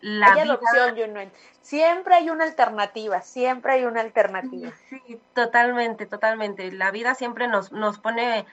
[0.00, 1.32] la hay adopción,
[1.62, 4.72] Siempre hay una alternativa, siempre hay una alternativa.
[4.88, 6.70] Sí, totalmente, totalmente.
[6.70, 8.46] La vida siempre nos, nos pone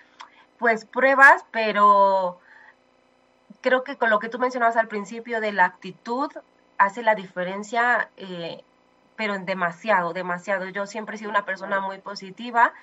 [0.58, 2.40] pues pruebas, pero
[3.62, 6.32] creo que con lo que tú mencionabas al principio de la actitud
[6.78, 8.64] hace la diferencia, eh,
[9.16, 10.68] pero en demasiado, demasiado.
[10.70, 12.74] Yo siempre he sido una persona muy positiva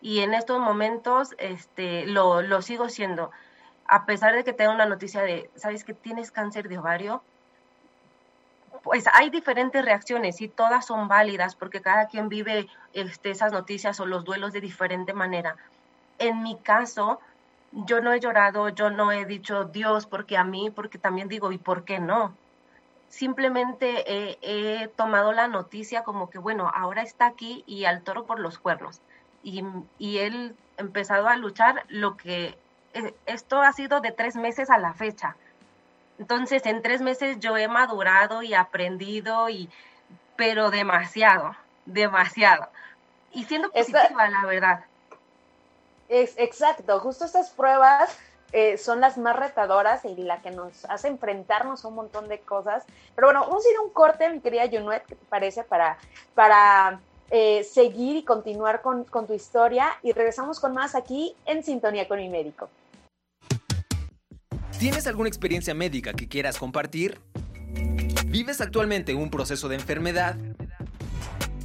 [0.00, 3.30] y en estos momentos este, lo, lo sigo siendo.
[3.86, 7.22] A pesar de que tengo una noticia de, ¿sabes que tienes cáncer de ovario?
[8.86, 13.98] Pues hay diferentes reacciones y todas son válidas porque cada quien vive este, esas noticias
[13.98, 15.56] o los duelos de diferente manera.
[16.20, 17.18] En mi caso,
[17.72, 21.50] yo no he llorado, yo no he dicho Dios porque a mí, porque también digo,
[21.50, 22.36] ¿y por qué no?
[23.08, 24.04] Simplemente
[24.40, 28.60] he, tomado la noticia como que, bueno, ahora está aquí y al toro por los
[28.60, 29.00] cuernos.
[29.42, 29.64] Y,
[29.98, 32.56] y él empezado a luchar lo que
[32.94, 35.34] eh, esto ha sido de tres meses a la fecha
[36.18, 39.68] entonces, en tres meses yo he madurado y aprendido, y,
[40.36, 42.68] pero demasiado, demasiado.
[43.32, 44.84] Y siendo positiva, la verdad.
[46.08, 48.16] Es, exacto, justo estas pruebas
[48.52, 52.40] eh, son las más retadoras y la que nos hace enfrentarnos a un montón de
[52.40, 52.84] cosas.
[53.14, 55.64] Pero bueno, vamos a ir a un corte, mi querida Junuet, ¿qué te parece?
[55.64, 55.98] Para,
[56.34, 57.00] para
[57.30, 62.06] eh, seguir y continuar con, con tu historia y regresamos con más aquí en Sintonía
[62.08, 62.70] con mi médico.
[64.78, 67.18] ¿Tienes alguna experiencia médica que quieras compartir?
[68.26, 70.36] ¿Vives actualmente un proceso de enfermedad?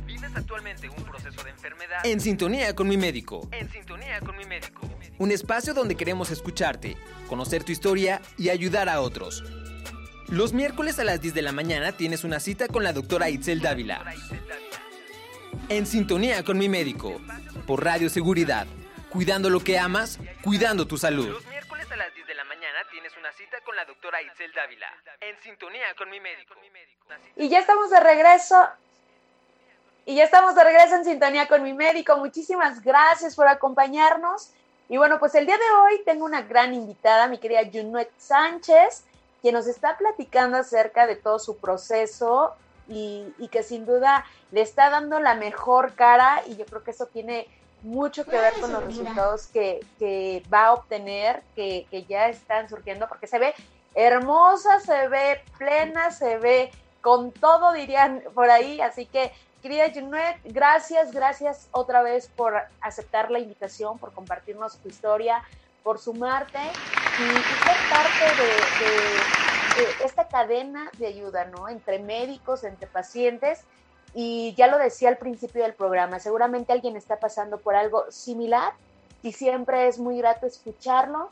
[0.05, 2.05] ¿Vives actualmente un proceso de enfermedad?
[2.05, 3.49] En sintonía con mi médico.
[3.51, 4.89] En sintonía con mi médico.
[5.17, 6.95] Un espacio donde queremos escucharte,
[7.27, 9.43] conocer tu historia y ayudar a otros.
[10.29, 13.59] Los miércoles a las 10 de la mañana tienes una cita con la doctora Itzel
[13.59, 14.05] Dávila.
[15.67, 17.19] En sintonía con mi médico.
[17.67, 18.67] Por Radio Seguridad.
[19.09, 21.35] Cuidando lo que amas, cuidando tu salud.
[23.63, 24.87] Con la doctora Itzel Dávila.
[25.19, 26.55] En sintonía con mi médico.
[27.35, 28.69] Y ya estamos de regreso.
[30.05, 32.17] Y ya estamos de regreso en sintonía con mi médico.
[32.17, 34.53] Muchísimas gracias por acompañarnos.
[34.89, 39.05] Y bueno, pues el día de hoy tengo una gran invitada, mi querida Junuet Sánchez,
[39.41, 42.55] quien nos está platicando acerca de todo su proceso
[42.89, 47.05] y, que sin duda le está dando la mejor cara y yo creo que eso
[47.05, 47.47] tiene
[47.81, 53.07] mucho que ver con los resultados que, va a obtener, que, que, ya están surgiendo,
[53.07, 53.53] porque se ve
[53.95, 58.81] hermosa, se ve plena, se ve con todo, dirían por ahí.
[58.81, 64.89] Así que, querida Junuet, gracias, gracias otra vez por aceptar la invitación, por compartirnos tu
[64.89, 65.43] historia,
[65.83, 71.69] por sumarte y, ser parte de, esta cadena de ayuda, ¿no?
[71.69, 73.63] Entre médicos, entre pacientes.
[74.13, 78.73] Y ya lo decía al principio del programa, seguramente alguien está pasando por algo similar
[79.23, 81.29] y siempre es muy grato escucharlo,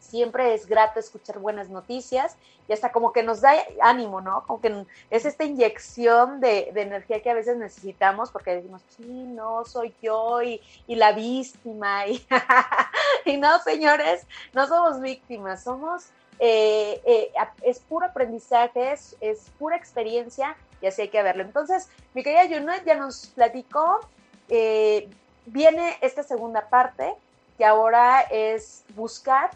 [0.00, 2.36] siempre es grato escuchar buenas noticias
[2.68, 4.44] y hasta como que nos da ánimo, ¿no?
[4.46, 9.64] Como que es esta inyección de, energía que a veces necesitamos porque decimos, sí, no,
[9.64, 12.06] soy yo y, la víctima.
[12.06, 12.26] Y,
[13.24, 16.06] y, no, señores, no somos víctimas, somos,
[16.38, 21.42] eh, eh, es puro aprendizaje, es, pura experiencia y así hay que verlo.
[21.42, 24.00] Entonces, mi querida Junet ya nos platicó,
[24.48, 25.08] eh,
[25.46, 27.14] viene esta segunda parte
[27.58, 29.50] que ahora es buscar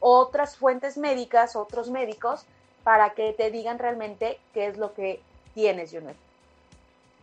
[0.00, 2.46] otras fuentes médicas, otros médicos,
[2.84, 5.20] para que te digan realmente qué es lo que
[5.54, 6.16] tienes, Junet.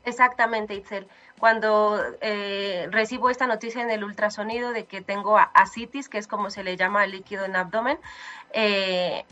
[0.06, 1.08] Exactamente, Itzel.
[1.40, 6.50] Cuando eh, recibo esta noticia en el ultrasonido de que tengo asitis, que es como
[6.50, 7.98] se le llama el líquido en abdomen,
[8.52, 9.24] eh,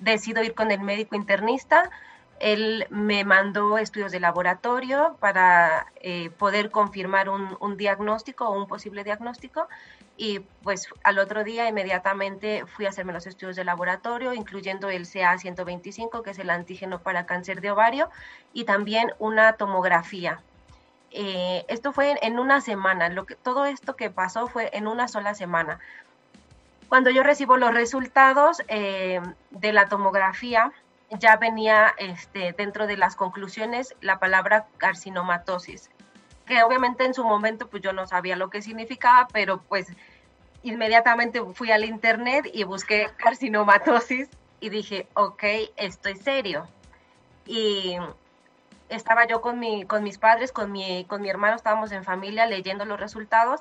[0.00, 1.90] decido ir con el médico internista.
[2.38, 9.04] Él me mandó estudios de laboratorio para eh, poder confirmar un, diagnóstico o un posible
[9.04, 9.68] diagnóstico
[10.18, 15.04] y pues al otro día inmediatamente fui a hacerme los estudios de laboratorio, incluyendo el
[15.04, 18.08] CA125, que es el antígeno para cáncer de ovario,
[18.52, 20.40] y también una tomografía.
[21.10, 23.10] Eh, esto fue en una semana,
[23.42, 25.78] todo esto que pasó fue en una sola semana.
[26.88, 29.20] Cuando yo recibo los resultados eh,
[29.50, 30.72] de la tomografía,
[31.10, 35.90] ya venía este, dentro de las conclusiones la palabra carcinomatosis
[36.46, 39.88] que obviamente en su momento pues yo no sabía lo que significaba, pero pues
[40.62, 44.28] inmediatamente fui al internet y busqué carcinomatosis
[44.60, 45.42] y dije, ok,
[45.76, 46.66] estoy serio.
[47.44, 47.96] Y
[48.88, 52.46] estaba yo con, mi, con mis padres, con mi, con mi hermano, estábamos en familia
[52.46, 53.60] leyendo los resultados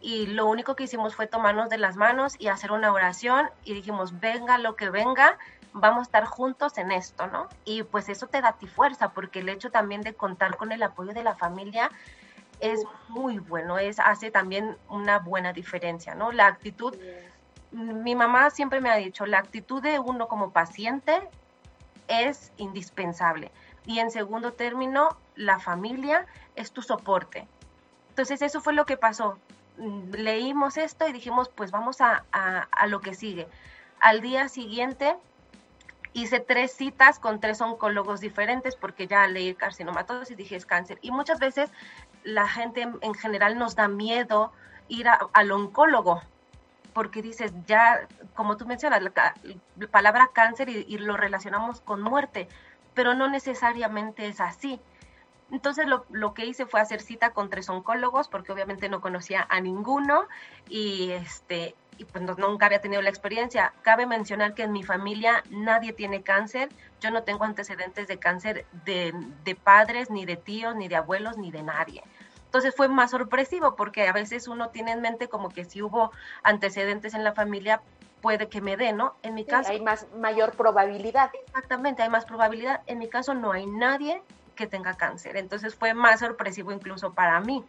[0.00, 3.74] y lo único que hicimos fue tomarnos de las manos y hacer una oración y
[3.74, 5.36] dijimos, venga lo que venga,
[5.72, 7.48] vamos a estar juntos en esto, ¿no?
[7.64, 10.82] Y pues eso te da ti fuerza, porque el hecho también de contar con el
[10.82, 11.90] apoyo de la familia
[12.60, 16.32] es muy bueno, es, hace también una buena diferencia, ¿no?
[16.32, 16.94] La actitud,
[17.72, 21.20] mi mamá siempre me ha dicho, la actitud de uno como paciente
[22.08, 23.50] es indispensable.
[23.86, 27.46] Y en segundo término, la familia es tu soporte.
[28.10, 29.38] Entonces eso fue lo que pasó.
[30.12, 33.48] Leímos esto y dijimos, pues vamos a, a lo que sigue.
[34.00, 35.16] Al día siguiente
[36.12, 40.98] hice tres citas con tres oncólogos diferentes porque ya leí carcinomatosis y dije es cáncer.
[41.02, 41.70] Y muchas veces
[42.24, 44.52] la gente en general nos da miedo
[44.88, 46.22] ir al oncólogo
[46.92, 49.34] porque dices, ya, como tú mencionas, la,
[49.90, 52.48] palabra cáncer y, lo relacionamos con muerte,
[52.94, 54.80] pero no necesariamente es así.
[55.52, 59.46] Entonces lo, lo, que hice fue hacer cita con tres oncólogos porque obviamente no conocía
[59.48, 60.26] a ninguno
[60.68, 63.74] y este y pues nunca había tenido la experiencia.
[63.82, 68.64] Cabe mencionar que en mi familia nadie tiene cáncer, yo no tengo antecedentes de cáncer
[68.86, 69.12] de,
[69.44, 72.02] de padres, ni de tíos, ni de abuelos, ni de nadie.
[72.46, 76.10] Entonces fue más sorpresivo porque a veces uno tiene en mente como que si hubo
[76.42, 77.82] antecedentes en la familia
[78.22, 79.14] puede que me dé, ¿no?
[79.22, 79.70] En mi caso...
[79.70, 81.30] Hay más, mayor probabilidad.
[81.48, 82.80] Exactamente, hay más probabilidad.
[82.86, 84.22] En mi caso no hay nadie
[84.56, 85.36] que tenga cáncer.
[85.36, 87.62] Entonces fue más sorpresivo incluso para mí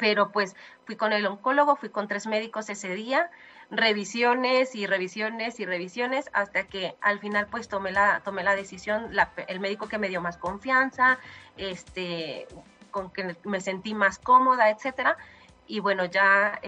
[0.00, 3.30] pero pues fui con el oncólogo, fui con tres médicos ese día,
[3.70, 9.12] revisiones y revisiones y revisiones, hasta que al final pues tomé la, tomé la decisión,
[9.46, 11.18] el médico que me dio más confianza,
[11.58, 12.48] este,
[12.90, 15.18] con que me sentí más cómoda, etcétera.
[15.66, 16.58] Y bueno, ya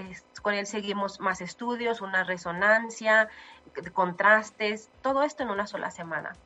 [0.42, 3.30] con él seguimos más estudios, una resonancia,
[3.94, 6.36] contrastes, todo esto en una sola semana.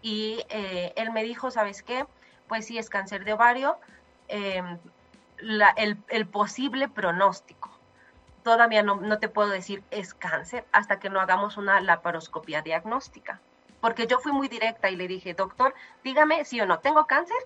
[0.00, 2.06] Y eh, él me dijo, ¿sabes qué?
[2.46, 3.76] Pues sí, es cáncer de ovario,
[4.28, 4.62] eh,
[5.38, 7.70] el, posible pronóstico.
[8.42, 13.40] Todavía no, no te puedo decir es cáncer hasta que no hagamos una laparoscopia diagnóstica.
[13.80, 17.36] Porque yo fui muy directa y le dije, doctor, dígame si o no, ¿tengo cáncer?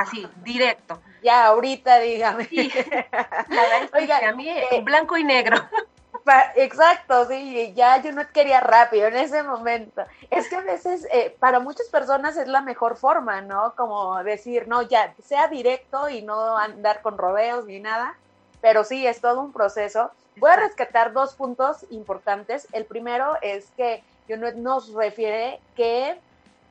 [0.00, 1.00] así, directo.
[1.22, 2.48] Ya, ahorita dígame.
[3.94, 5.56] Oiga, a mí eh, blanco y negro.
[6.56, 10.04] Exacto, sí, ya yo no quería rápido en ese momento.
[10.30, 13.74] Es que a veces eh, para muchas personas es la mejor forma, ¿no?
[13.76, 18.16] Como decir, no, ya, sea directo y no andar con rodeos ni nada,
[18.60, 20.10] pero sí, es todo un proceso.
[20.36, 22.68] Voy a rescatar dos puntos importantes.
[22.72, 26.18] El primero es que yo no, nos refiere que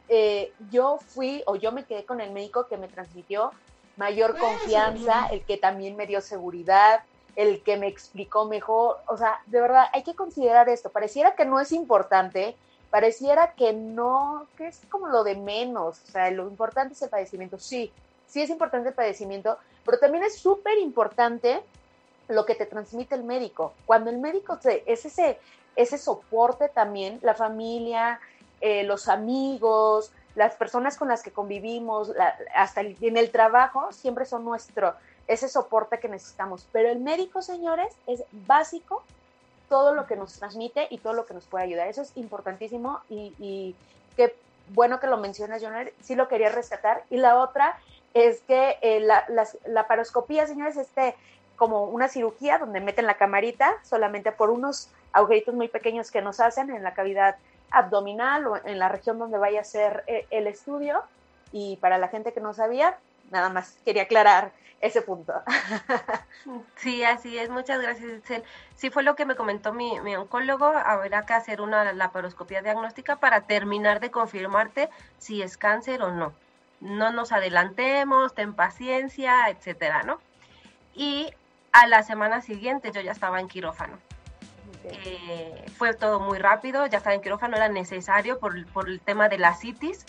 [0.10, 3.52] eh, yo fui o yo me quedé con el médico que me transmitió
[3.98, 7.02] mayor confianza, el que también me dio seguridad,
[7.36, 8.98] el que me explicó mejor.
[9.08, 10.90] O sea, de verdad, hay que considerar esto.
[10.90, 12.56] Pareciera que no es importante,
[12.90, 16.02] pareciera que no, que es como lo de menos.
[16.08, 17.60] O sea, lo importante es el padecimiento.
[17.60, 17.92] Sí,
[18.28, 21.62] sí es importante el padecimiento, pero también es súper importante
[22.28, 23.74] lo que te transmite el médico.
[23.86, 25.40] Cuando el médico es ese,
[25.76, 28.20] ese soporte también, la familia,
[28.62, 32.12] eh, los amigos, las personas con las que convivimos,
[32.54, 34.96] hasta en el trabajo, siempre son nuestro,
[35.28, 36.68] ese soporte que necesitamos.
[36.72, 39.04] Pero el médico, señores, es básico
[39.70, 41.88] todo lo que nos transmite y todo lo que nos puede ayudar.
[41.88, 43.76] Eso es importantísimo y,
[44.16, 44.36] qué
[44.70, 47.04] bueno que lo mencionas, Joner, sí lo quería rescatar.
[47.10, 47.78] Y la otra
[48.14, 49.26] es que eh, la,
[49.66, 51.16] la, paroscopía, señores, este
[51.56, 56.42] como una cirugía donde meten la camarita solamente por unos agujeritos muy pequeños que nos
[56.42, 57.38] hacen en la cavidad
[57.72, 61.04] abdominal o en la región donde vaya a ser eh, el estudio.
[61.52, 62.98] Y para la gente que no sabía,
[63.32, 65.34] nada más quería aclarar ese punto.
[66.76, 67.50] Sí, así es.
[67.50, 68.44] Muchas gracias, Itzel.
[68.76, 70.66] Sí fue lo que me comentó mi, mi oncólogo.
[70.66, 76.34] Habrá que hacer una laparoscopia diagnóstica para terminar de confirmarte si es cáncer o no.
[76.82, 80.20] No nos adelantemos, ten paciencia, etcétera, ¿no?
[80.94, 81.34] Y
[81.72, 83.98] a la semana siguiente yo ya estaba en quirófano.
[84.84, 89.30] Eh, fue todo muy rápido, ya estaba en quirófano, era necesario por, por el tema
[89.30, 90.06] de la citis,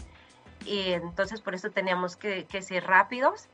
[0.66, 3.48] y entonces por eso teníamos que, que ser rápidos.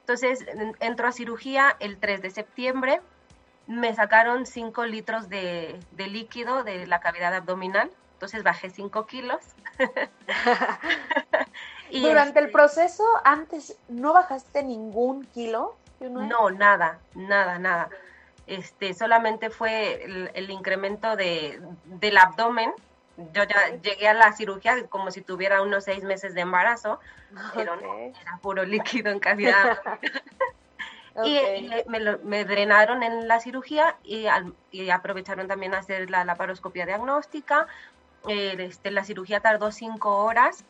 [0.00, 0.44] Entonces
[0.80, 3.00] entró a cirugía el 3 de septiembre,
[3.66, 9.42] me sacaron 5 litros de, de, líquido de la cavidad abdominal, entonces bajé 5 kilos.
[11.90, 15.76] y Durante el este proceso, antes, ¿no bajaste ningún kilo?
[16.00, 17.90] No, nada, nada, nada.
[18.46, 22.72] Este, solamente fue el, incremento de, del abdomen.
[23.32, 27.00] Yo ya llegué a la cirugía como si tuviera unos seis meses de embarazo,
[27.52, 29.80] pero no, era puro líquido en cavidad.
[31.24, 31.40] y,
[32.22, 34.26] me, drenaron en la cirugía y,
[34.70, 37.66] y, aprovecharon también a hacer la laparoscopia diagnóstica.
[38.28, 40.64] Eh, este, la cirugía tardó cinco horas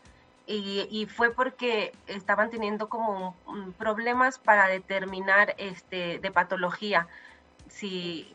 [0.46, 3.36] y, fue porque estaban teniendo como
[3.76, 7.06] problemas para determinar este, de patología
[7.68, 8.34] si,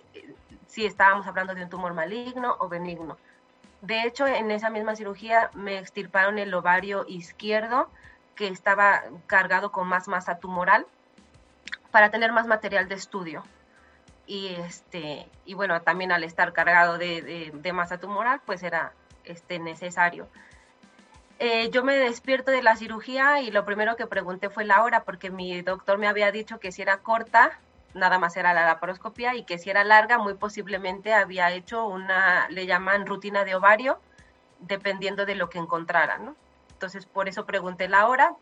[0.67, 3.17] si estábamos hablando de un tumor maligno o benigno.
[3.83, 7.89] De hecho, en esa misma cirugía me extirparon el ovario izquierdo
[8.33, 10.87] que estaba cargado con más masa tumoral
[11.91, 13.43] para tener más material de estudio.
[14.25, 18.93] Y, este, y bueno, también al estar cargado de, de, masa tumoral, pues era
[19.25, 20.29] este, necesario.
[21.39, 25.03] Eh, yo me despierto de la cirugía y lo primero que pregunté fue la hora,
[25.03, 27.59] porque mi doctor me había dicho que si era corta,
[27.93, 32.47] nada más era la laparoscopia, y que si era larga, muy posiblemente había hecho una,
[32.49, 33.99] le llaman rutina de ovario,
[34.59, 36.35] dependiendo de lo que encontraran, ¿no?
[36.71, 38.35] Entonces, por eso pregunté la hora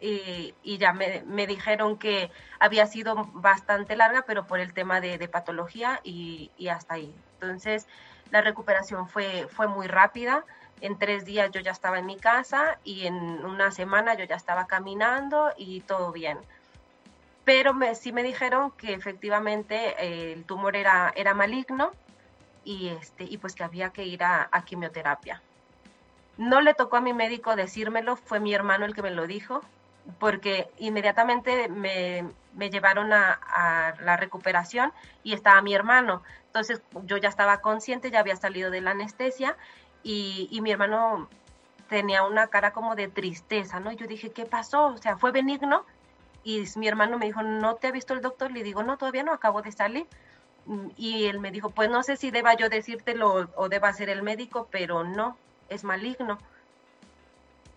[0.00, 6.00] y, ya me, dijeron que había sido bastante larga, pero por el tema de, patología
[6.04, 7.14] y, y, hasta ahí.
[7.34, 7.86] Entonces,
[8.30, 10.44] la recuperación fue, fue muy rápida
[10.80, 14.36] en tres días yo ya estaba en mi casa y en una semana yo ya
[14.36, 16.38] estaba caminando y todo bien.
[17.46, 21.92] Pero sí me dijeron que efectivamente eh, el tumor era, era maligno
[22.64, 25.40] y, este, y pues que había que ir a, quimioterapia.
[26.36, 29.62] No le tocó a mi médico decírmelo, fue mi hermano el que me lo dijo,
[30.18, 36.22] porque inmediatamente me, me llevaron a, a, la recuperación y estaba mi hermano.
[36.46, 39.56] Entonces yo ya estaba consciente, ya había salido de la anestesia
[40.02, 41.28] y, mi hermano
[41.88, 43.90] tenía una cara como de tristeza, ¿no?
[43.92, 44.86] Yo dije, ¿qué pasó?
[44.86, 45.84] O sea, ¿fue benigno?
[46.46, 48.52] Y mi hermano me dijo, ¿no te ha visto el doctor?
[48.52, 50.06] Le digo, no, todavía no, acabo de salir.
[50.66, 54.08] Mm, y él me dijo, pues no sé si deba yo decírtelo o deba ser
[54.08, 55.36] el médico, pero no,
[55.68, 56.38] es maligno.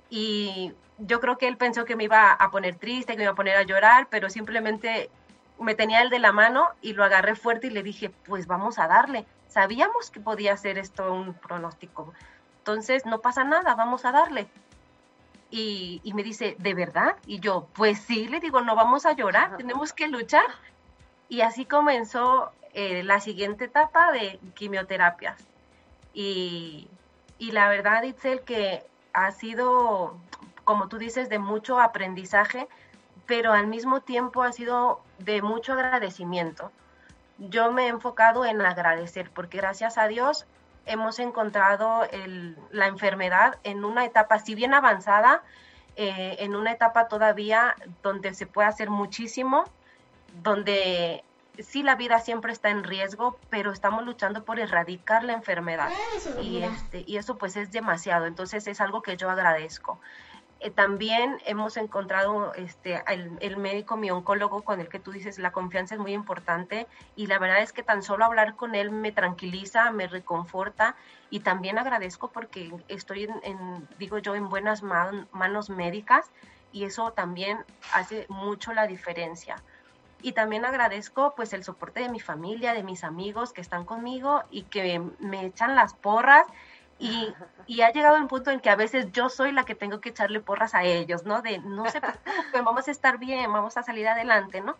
[0.09, 3.33] Y yo creo que él pensó que me iba a poner triste, que me iba
[3.33, 5.09] a poner a llorar, pero simplemente
[5.59, 8.79] me tenía el de la mano y lo agarré fuerte y le dije, pues vamos
[8.79, 12.13] a darle sabíamos que podía ser esto un pronóstico.
[12.59, 14.47] Entonces, no pasa nada, vamos a darle.
[15.51, 17.15] Y, me dice, ¿de verdad?
[17.25, 20.45] Y yo, pues sí, le digo, no vamos a llorar, tenemos que luchar.
[21.27, 25.37] Y así comenzó eh, la siguiente etapa de quimioterapias.
[26.13, 26.87] Y,
[27.39, 30.17] y la verdad, Itzel, que ha sido,
[30.65, 32.67] como tú dices, de mucho aprendizaje,
[33.25, 36.71] pero al mismo tiempo ha sido de mucho agradecimiento.
[37.37, 40.45] Yo me he enfocado en agradecer, porque gracias a Dios
[40.85, 42.03] hemos encontrado
[42.71, 45.43] la enfermedad en una etapa, si bien avanzada,
[45.95, 49.65] eh, en una etapa todavía donde se puede hacer muchísimo,
[50.43, 51.23] donde
[51.61, 55.89] sí la vida siempre está en riesgo, pero estamos luchando por erradicar la enfermedad.
[56.41, 59.99] Y, este, y eso pues es demasiado, entonces es algo que yo agradezco.
[60.61, 63.01] Eh, también hemos encontrado este,
[63.39, 66.85] el, médico, mi oncólogo, con el que tú dices, la confianza es muy importante
[67.15, 70.95] y la verdad es que tan solo hablar con él me tranquiliza, me reconforta
[71.29, 76.29] y también agradezco porque estoy, en, digo yo, en buenas manos médicas
[76.73, 77.59] y eso también
[77.93, 79.55] hace mucho la diferencia.
[80.21, 84.43] Y también agradezco pues el soporte de mi familia, de mis amigos que están conmigo
[84.51, 86.45] y que me echan las porras
[86.99, 87.33] y,
[87.65, 90.09] y, ha llegado un punto en que a veces yo soy la que tengo que
[90.09, 91.41] echarle porras a ellos, ¿no?
[91.41, 94.75] De no preocupen, vamos a estar bien, vamos a salir adelante, ¿no?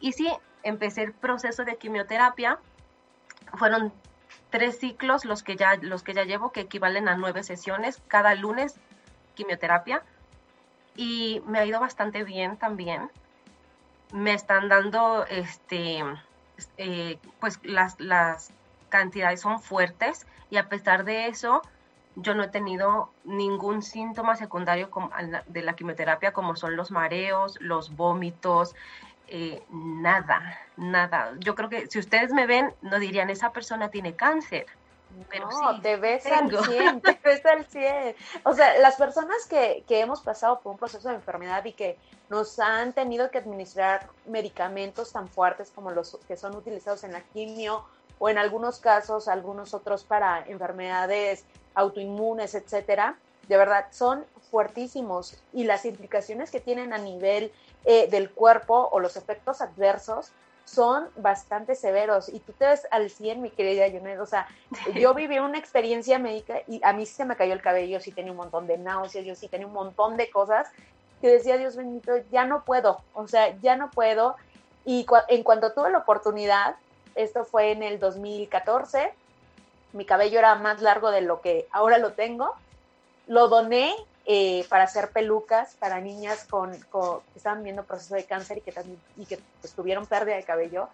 [0.00, 0.32] Y sí,
[0.62, 2.58] empecé el proceso de quimioterapia.
[3.54, 3.92] Fueron
[4.48, 8.34] tres ciclos los que ya, los que ya llevo, que equivalen a nueve sesiones, cada
[8.34, 8.76] lunes
[9.34, 10.02] quimioterapia.
[10.96, 13.10] Y me ha ido bastante bien también.
[14.12, 16.02] Me están dando, este,
[16.78, 18.52] eh, pues las, las
[18.90, 21.62] cantidades son fuertes y a pesar de eso,
[22.16, 24.90] yo no he tenido ningún síntoma secundario
[25.46, 28.74] de la quimioterapia como son los mareos, los vómitos,
[29.28, 31.34] eh, nada, nada.
[31.38, 34.66] Yo creo que si ustedes me ven, no dirían, esa persona tiene cáncer.
[35.28, 38.16] Pero no, sí, te ves al 100, te ves al 100.
[38.44, 41.96] O sea, las personas que, que hemos pasado por un proceso de enfermedad y que
[42.28, 47.20] nos han tenido que administrar medicamentos tan fuertes como los que son utilizados en la
[47.20, 47.84] quimio
[48.20, 51.44] o en algunos casos algunos otros para enfermedades
[51.74, 53.16] autoinmunes, etcétera,
[53.48, 55.36] de verdad son fuertísimos.
[55.52, 57.50] Y las implicaciones que tienen a nivel
[57.84, 60.30] eh, del cuerpo o los efectos adversos
[60.66, 62.28] son bastante severos.
[62.28, 64.46] Y tú te ves al 100, mi querida Junet, o sea,
[64.94, 68.12] yo viví una experiencia médica y a mí sí se me cayó el cabello, sí
[68.12, 70.68] tenía un montón de náuseas, yo sí tenía un montón de cosas
[71.22, 74.36] que decía, Dios bendito, ya no puedo, o sea, ya no puedo.
[74.84, 76.76] Y en cuanto tuve la oportunidad,
[77.22, 79.12] esto fue en el 2014.
[79.92, 82.54] Mi cabello era más largo de lo que ahora lo tengo.
[83.26, 83.94] Lo doné
[84.26, 88.72] eh, para hacer pelucas para niñas con, que estaban viendo proceso de cáncer y que,
[88.72, 90.88] también, y que pues, tuvieron pérdida de cabello.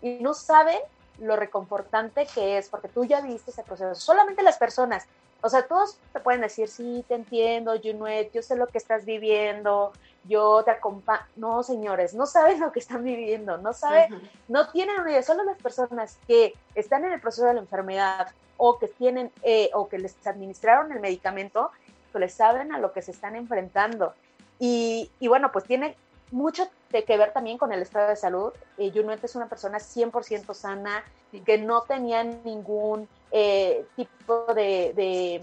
[0.00, 0.78] Y no saben
[1.18, 3.94] lo reconfortante que es, porque tú ya viste ese proceso.
[3.94, 5.06] Solamente las personas,
[5.42, 9.04] o sea, todos te pueden decir, sí, te entiendo, Junuet, yo sé lo que estás
[9.04, 9.92] viviendo,
[10.24, 11.24] yo te acompaño.
[11.36, 15.22] No, señores, no saben lo que están viviendo, no saben, no tienen una idea.
[15.22, 19.70] Solo las personas que están en el proceso de la enfermedad o que tienen eh,
[19.74, 21.72] o que les administraron el medicamento,
[22.12, 24.14] pues les saben a lo que se están enfrentando.
[24.60, 25.96] Y, y bueno, pues tiene
[26.32, 28.52] mucho de que ver también con el estado de salud.
[28.78, 31.04] Eh, Junuet es una persona 100% sana,
[31.44, 35.42] que no tenía ningún eh, tipo de, de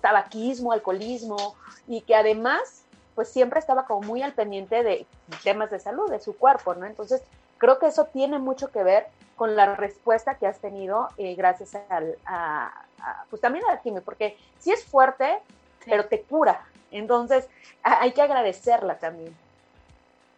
[0.00, 2.84] tabaquismo, alcoholismo, y que además
[3.14, 5.06] pues siempre estaba como muy al pendiente de
[5.44, 6.86] temas de salud, de su cuerpo, ¿no?
[6.86, 7.22] Entonces,
[7.58, 11.74] creo que eso tiene mucho que ver con la respuesta que has tenido eh, gracias
[11.88, 12.86] al, a,
[13.28, 15.38] pues también a la quimio, porque sí es fuerte,
[15.84, 16.64] pero te cura.
[16.90, 17.48] Entonces,
[17.82, 19.36] hay que agradecerla también.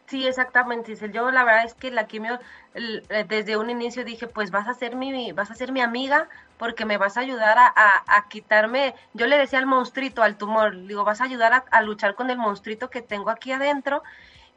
[0.07, 2.38] Sí, exactamente, Yo la verdad es que la quimio,
[2.74, 6.28] eh, desde un inicio dije, pues vas a ser mi, vas a ser mi amiga
[6.59, 11.05] porque me vas a ayudar a, quitarme, yo le decía al monstruito, al tumor, digo,
[11.05, 14.02] vas a ayudar a, luchar con el monstruito que tengo aquí adentro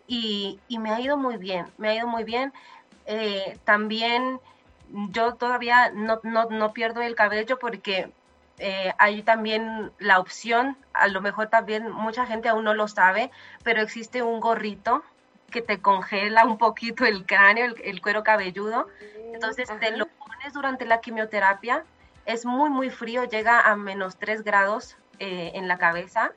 [0.08, 2.54] y, me ha ido muy bien, me ha ido muy bien.
[3.06, 4.40] Eh, también
[5.12, 8.12] yo todavía no, no, pierdo el cabello porque
[8.60, 13.32] eh, hay también la opción, a lo mejor también mucha gente aún no lo sabe,
[13.64, 15.04] pero existe un gorrito
[15.52, 18.88] que te congela un poquito el cráneo, el, cuero cabelludo.
[19.34, 21.84] Entonces te lo pones durante la quimioterapia.
[22.26, 26.32] Es muy, muy frío, llega a menos 3 grados eh, en la cabeza.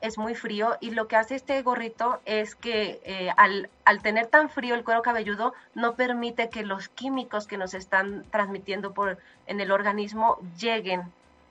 [0.00, 4.26] Es muy frío y lo que hace este gorrito es que eh, al, al, tener
[4.26, 9.18] tan frío el cuero cabelludo no permite que los químicos que nos están transmitiendo por,
[9.46, 11.04] en el organismo lleguen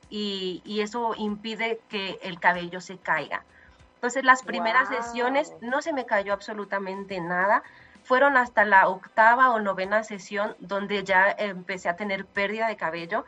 [0.10, 3.46] y, y eso impide que el cabello se caiga.
[4.02, 7.62] Entonces las primeras sesiones no se me cayó absolutamente nada.
[8.04, 13.26] Fueron hasta la octava o novena sesión donde ya empecé a tener pérdida de cabello,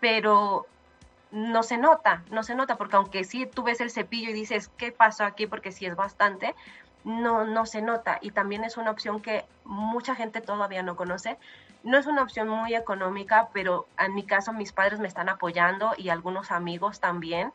[0.00, 0.64] pero
[1.32, 4.70] no se nota, no se nota, porque aunque sí tú ves el cepillo y dices,
[4.78, 5.46] ¿qué pasó aquí?
[5.46, 6.54] Porque sí es bastante,
[7.04, 8.16] no, no se nota.
[8.22, 11.36] Y también es una opción que mucha gente todavía no conoce.
[11.84, 15.92] No es una opción muy económica, pero en mi caso mis padres me están apoyando
[15.98, 17.52] y algunos amigos también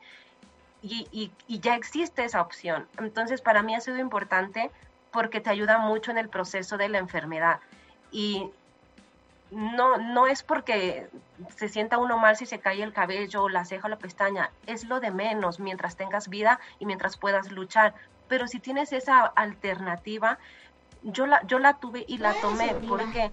[0.82, 2.88] y, ya existe esa opción.
[2.98, 4.72] Entonces, para mí ha sido importante
[5.12, 7.60] porque te ayuda mucho en el proceso de la enfermedad.
[8.12, 8.50] Y
[9.52, 11.10] no, no es porque
[11.56, 14.86] se sienta uno mal si se cae el cabello, la ceja o la pestaña, es
[14.86, 17.94] lo de menos mientras tengas vida y mientras puedas luchar.
[18.28, 20.40] Pero si tienes esa alternativa,
[21.04, 22.74] yo la, yo la tuve y la tomé.
[22.76, 23.32] ¿Por qué?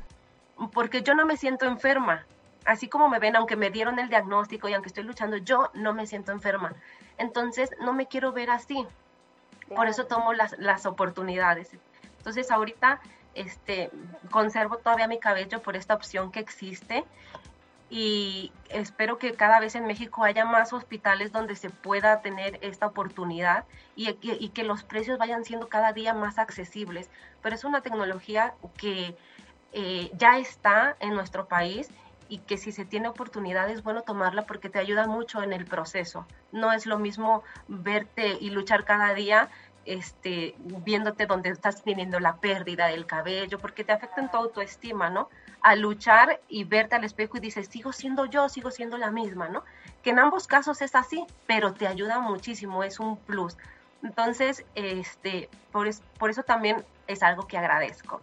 [0.72, 2.26] Porque yo no me siento enferma.
[2.68, 5.94] Así como me ven, aunque me dieron el diagnóstico y aunque estoy luchando, yo no
[5.94, 6.74] me siento enferma.
[7.16, 8.86] Entonces, no me quiero ver así.
[9.74, 11.70] Por eso tomo las, las oportunidades.
[12.18, 13.00] Entonces, ahorita
[13.32, 13.90] este,
[14.30, 17.06] conservo todavía mi cabello por esta opción que existe
[17.88, 22.86] y espero que cada vez en México haya más hospitales donde se pueda tener esta
[22.86, 23.64] oportunidad
[23.96, 27.08] y, que los precios vayan siendo cada día más accesibles.
[27.40, 29.16] Pero es una tecnología que
[29.72, 31.88] eh, ya está en nuestro país
[32.28, 35.64] y que si se tiene oportunidad es bueno tomarla porque te ayuda mucho en el
[35.64, 36.26] proceso.
[36.52, 39.48] No es lo mismo verte y luchar cada día
[39.88, 45.08] este, viéndote donde estás teniendo la pérdida del cabello, porque te afecta en tu autoestima,
[45.08, 45.30] ¿no?
[45.62, 49.48] A luchar y verte al espejo y dices, sigo siendo yo, sigo siendo la misma,
[49.48, 49.64] ¿no?
[50.02, 53.56] Que en ambos casos es así, pero te ayuda muchísimo, es un plus.
[54.02, 58.20] Entonces, este, por, por eso también es algo que agradezco.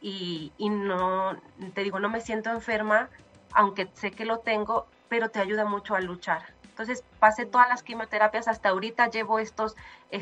[0.00, 1.36] Y, y no,
[1.74, 3.08] te digo, no me siento enferma,
[3.54, 6.42] aunque sé que lo tengo, pero te ayuda mucho a luchar.
[6.64, 9.76] Entonces pasé todas las quimioterapias hasta ahorita, llevo estos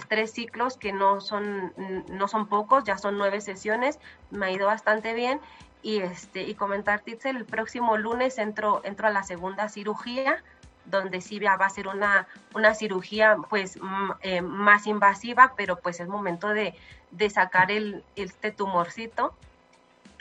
[0.06, 1.72] tres ciclos que no son,
[2.08, 3.98] no son pocos, ya son nueve sesiones,
[4.30, 5.40] me ha ido bastante bien.
[5.82, 10.44] Y, este, y comentar, Titzel, el próximo lunes entro, entro a la segunda cirugía,
[10.84, 13.78] donde sí va a ser una, una cirugía pues
[14.20, 16.74] eh, más invasiva, pero pues es momento de,
[17.10, 19.34] de sacar el, este tumorcito,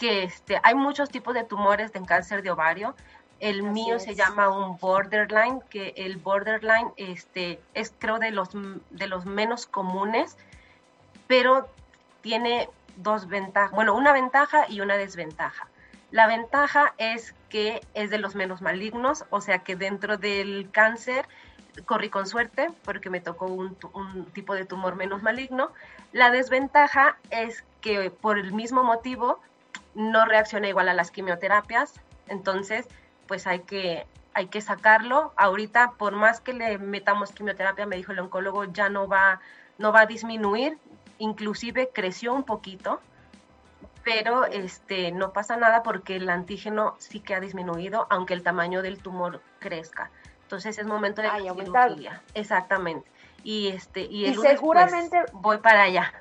[0.02, 2.96] que este, hay muchos tipos de tumores de cáncer de ovario,
[3.40, 8.50] el mío se llama un borderline, que el borderline este, es creo de los,
[8.90, 10.38] de los menos comunes,
[11.28, 11.70] pero
[12.22, 15.68] tiene dos ventajas, bueno, una ventaja y una desventaja.
[16.10, 21.28] La ventaja es que es de los menos malignos, o sea que dentro del cáncer
[21.86, 25.70] corrí con suerte porque me tocó un, un, tipo de tumor menos maligno.
[26.12, 29.40] La desventaja es que por el mismo motivo
[29.96, 31.94] no reacciona igual a las quimioterapias,
[32.28, 32.88] entonces
[33.28, 35.34] pues hay que, hay que sacarlo.
[35.38, 39.40] Ahorita, por más que le metamos quimioterapia, me dijo el oncólogo, ya no va,
[39.78, 40.78] no va a disminuir,
[41.18, 43.02] inclusive creció un poquito,
[44.04, 48.82] pero este, no pasa nada porque el antígeno sí que ha disminuido, aunque el tamaño
[48.82, 50.10] del tumor crezca.
[50.44, 52.22] Entonces es momento de Ay, cirugía.
[52.34, 53.10] Exactamente.
[53.44, 56.14] Y este y, el pues, seguramente voy para allá.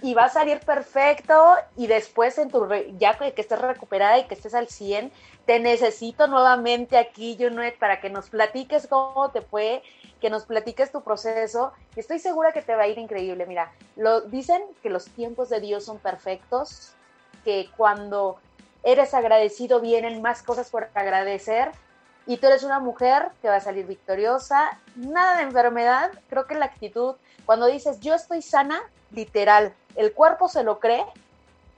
[0.00, 2.66] Y va a salir perfecto y después en tu
[2.98, 5.12] ya que estés recuperada y que estés al 100,
[5.44, 9.82] te necesito nuevamente aquí, Junet, para que nos platiques cómo te fue,
[10.20, 11.72] que nos platiques tu proceso.
[11.96, 13.44] Y estoy segura que te va a ir increíble.
[13.46, 16.94] Mira, lo, dicen que los tiempos de Dios son perfectos,
[17.44, 18.38] que cuando
[18.82, 21.70] eres agradecido vienen más cosas por agradecer.
[22.26, 26.10] Y tú eres una mujer que va a salir victoriosa, nada de enfermedad.
[26.28, 31.04] Creo que la actitud, cuando dices yo estoy sana, literal, el cuerpo se lo cree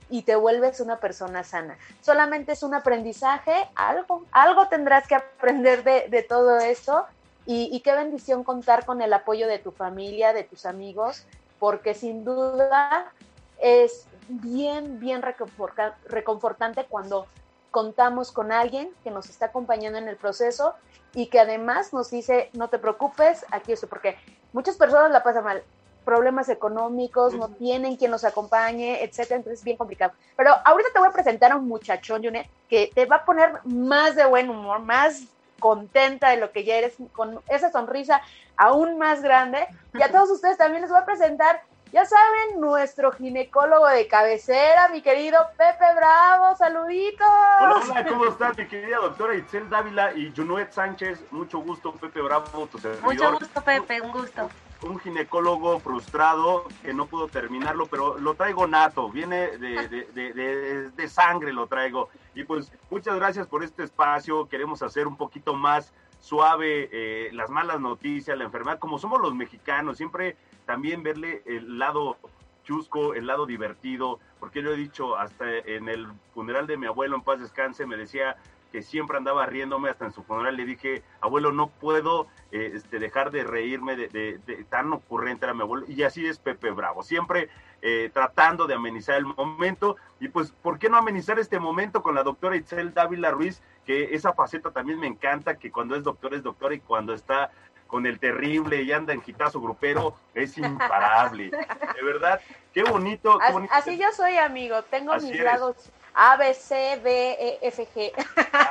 [0.09, 1.77] y te vuelves una persona sana.
[2.01, 7.05] Solamente es un aprendizaje, algo, algo tendrás que aprender de, todo esto
[7.45, 11.25] y, qué bendición contar con el apoyo de tu familia, de tus amigos,
[11.59, 13.11] porque sin duda
[13.59, 17.27] es bien, bien reconfortante cuando
[17.71, 20.75] contamos con alguien que nos está acompañando en el proceso
[21.13, 24.17] y que además nos dice, no te preocupes, aquí estoy, porque
[24.53, 25.63] muchas personas la pasan mal
[26.07, 30.13] problemas económicos, no tienen quien los acompañe, etcétera, entonces es bien complicado.
[30.37, 33.59] Pero ahorita te voy a presentar a un muchachón, Junet, que te va a poner
[33.65, 35.23] más de buen humor, más
[35.59, 38.21] contenta de lo que ya eres, con esa sonrisa
[38.55, 39.67] aún más grande.
[39.93, 41.61] Y a todos ustedes también les voy a presentar,
[41.91, 47.27] ya saben, nuestro ginecólogo de cabecera, mi querido Pepe Bravo, saluditos.
[47.59, 51.23] Hola, hola, ¿cómo estás, mi querida doctora Itzel Dávila y Junuet Sánchez?
[51.31, 53.03] Mucho gusto, Pepe Bravo, tu servidor.
[53.03, 54.49] Mucho gusto, Pepe, un gusto
[54.83, 61.67] un ginecólogo frustrado que no pudo terminarlo, pero lo traigo nato, viene de, sangre, lo
[61.67, 62.09] traigo.
[62.35, 67.49] Y pues muchas gracias por este espacio, queremos hacer un poquito más suave eh, las
[67.49, 70.35] malas noticias, la enfermedad, como somos los mexicanos, siempre
[70.67, 72.17] también verle el lado
[72.63, 77.15] chusco, el lado divertido, porque yo he dicho hasta en el funeral de mi abuelo
[77.15, 78.35] en paz descanse, me decía,
[78.71, 82.99] que siempre andaba riéndome, hasta en su funeral le dije, abuelo, no puedo eh, este,
[82.99, 84.39] dejar de reírme de,
[84.69, 87.49] tan ocurrente era mi abuelo, y así es Pepe Bravo, siempre
[87.81, 92.15] eh, tratando de amenizar el momento, y pues, ¿por qué no amenizar este momento con
[92.15, 96.33] la doctora Itzel Dávila Ruiz, que esa faceta también me encanta, que cuando es doctor
[96.33, 97.51] es doctora y cuando está
[97.87, 101.49] con el terrible y anda en gitazo grupero, es imparable.
[101.49, 102.39] De verdad,
[102.73, 103.39] qué bonito.
[103.71, 108.11] Así, yo soy, amigo, tengo mis lados A, B, C, D, E, F, G.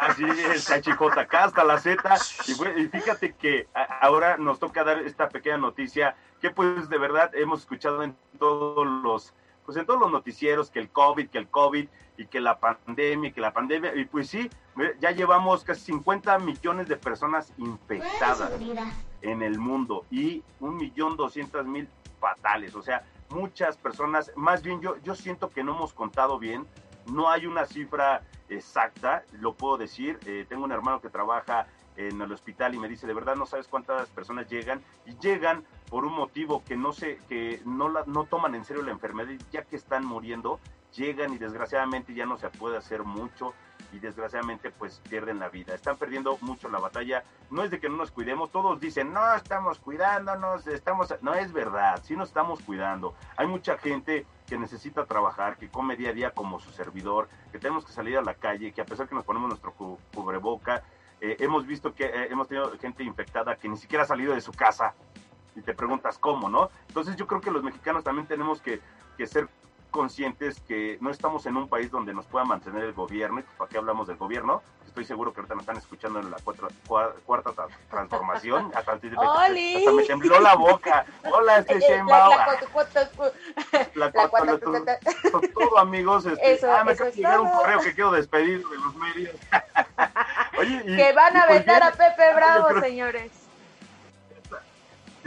[0.01, 0.91] Así es, H,
[1.33, 2.17] hasta la Z.
[2.47, 3.69] Y, y fíjate que
[4.01, 8.87] ahora nos toca dar esta pequeña noticia que pues de verdad hemos escuchado en todos
[8.87, 9.33] los
[9.67, 13.33] pues en todos los noticieros que el COVID, que el COVID y que la pandemia,
[13.33, 14.49] que la pandemia, y pues sí,
[15.01, 18.53] ya llevamos casi 50 millones de personas infectadas
[19.21, 21.89] en el mundo y un millón doscientas mil
[22.21, 26.67] fatales, o sea, muchas personas, más bien yo, yo siento que no hemos contado bien,
[27.07, 32.21] no hay una cifra exacta, lo puedo decir, eh, tengo un hermano que trabaja en
[32.21, 36.05] el hospital y me dice, de verdad no sabes cuántas personas llegan y llegan por
[36.05, 39.63] un motivo que no se, que no la, no toman en serio la enfermedad, ya
[39.63, 40.61] que están muriendo,
[40.95, 43.55] llegan y desgraciadamente ya no se puede hacer mucho
[43.93, 45.75] y desgraciadamente pues pierden la vida.
[45.75, 47.23] Están perdiendo mucho la batalla.
[47.51, 51.15] No es de que no nos cuidemos, todos dicen, no estamos cuidándonos, estamos...
[51.23, 53.15] No es verdad, sí nos estamos cuidando.
[53.37, 57.59] Hay mucha gente que necesita trabajar, que come día a día como su servidor, que
[57.59, 59.73] tenemos que salir a la calle, que a pesar que nos ponemos nuestro
[60.13, 60.83] cubreboca,
[61.21, 64.41] eh, hemos visto que eh, hemos tenido gente infectada que ni siquiera ha salido de
[64.41, 64.95] su casa
[65.57, 66.71] y te preguntas cómo, ¿no?
[66.89, 68.81] Entonces yo creo que los mexicanos también tenemos que,
[69.17, 69.49] que ser
[69.91, 73.71] conscientes que no estamos en un país donde nos pueda mantener el gobierno, y para
[73.71, 76.37] qué hablamos del gobierno, estoy seguro que ahorita nos están escuchando en la
[77.25, 77.53] cuarta,
[77.89, 82.37] transformación, hasta, hasta, me tembló la boca, hola este Sheinbaum,
[83.95, 84.59] la, cuarta,
[85.55, 88.95] todo amigos, este, ah, me acaba de llegar un correo que quiero despedir de los
[88.97, 89.35] medios.
[90.97, 93.46] que van a pues vetar a Pepe Bravo, señores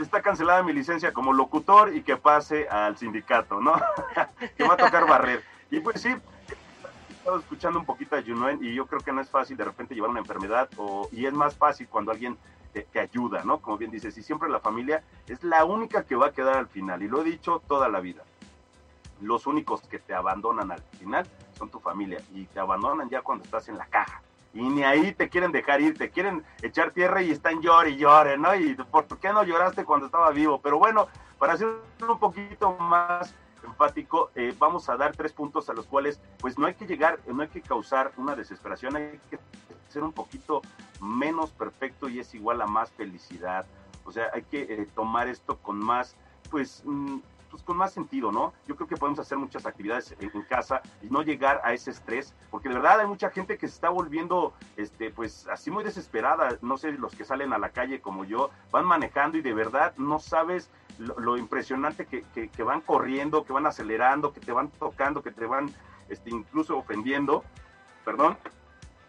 [0.02, 3.74] está cancelada mi licencia como locutor y que pase al sindicato, ¿no?
[4.56, 5.42] que va a tocar barrer.
[5.70, 9.20] Y pues sí, he estado escuchando un poquito a Junuen y yo creo que no
[9.20, 12.36] es fácil de repente llevar una enfermedad o, y es más fácil cuando alguien
[12.72, 13.58] te, ayuda, ¿no?
[13.58, 16.68] Como bien dices, y siempre la familia es la única que va a quedar al
[16.68, 18.22] final y lo he dicho toda la vida.
[19.20, 21.26] Los únicos que te abandonan al final
[21.58, 24.22] son tu familia y te abandonan ya cuando estás en la caja
[24.52, 27.96] y ni ahí te quieren dejar ir, te quieren echar tierra y están llore y
[27.96, 28.54] llore, ¿no?
[28.54, 30.60] Y ¿por qué no lloraste cuando estaba vivo?
[30.60, 31.68] Pero bueno, para hacer
[32.08, 33.34] un poquito más
[33.64, 37.20] enfático, eh, vamos a dar tres puntos a los cuales pues no hay que llegar,
[37.26, 39.38] no hay que causar una desesperación, hay que
[39.88, 40.62] ser un poquito
[41.00, 43.66] menos perfecto y es igual a más felicidad.
[44.04, 46.16] O sea, hay que eh, tomar esto con más,
[46.50, 47.18] pues, mm,
[47.50, 48.52] pues, con más sentido, ¿no?
[48.66, 52.34] Yo creo que podemos hacer muchas actividades en, casa y no llegar a ese estrés,
[52.50, 56.58] porque de verdad hay mucha gente que se está volviendo, este, pues así muy desesperada,
[56.62, 59.94] no sé, los que salen a la calle como yo, van manejando y de verdad
[59.96, 65.22] no sabes lo, impresionante que, que, van corriendo, que van acelerando, que te van tocando,
[65.22, 65.70] que te van
[66.08, 67.44] este, incluso ofendiendo,
[68.04, 68.36] perdón,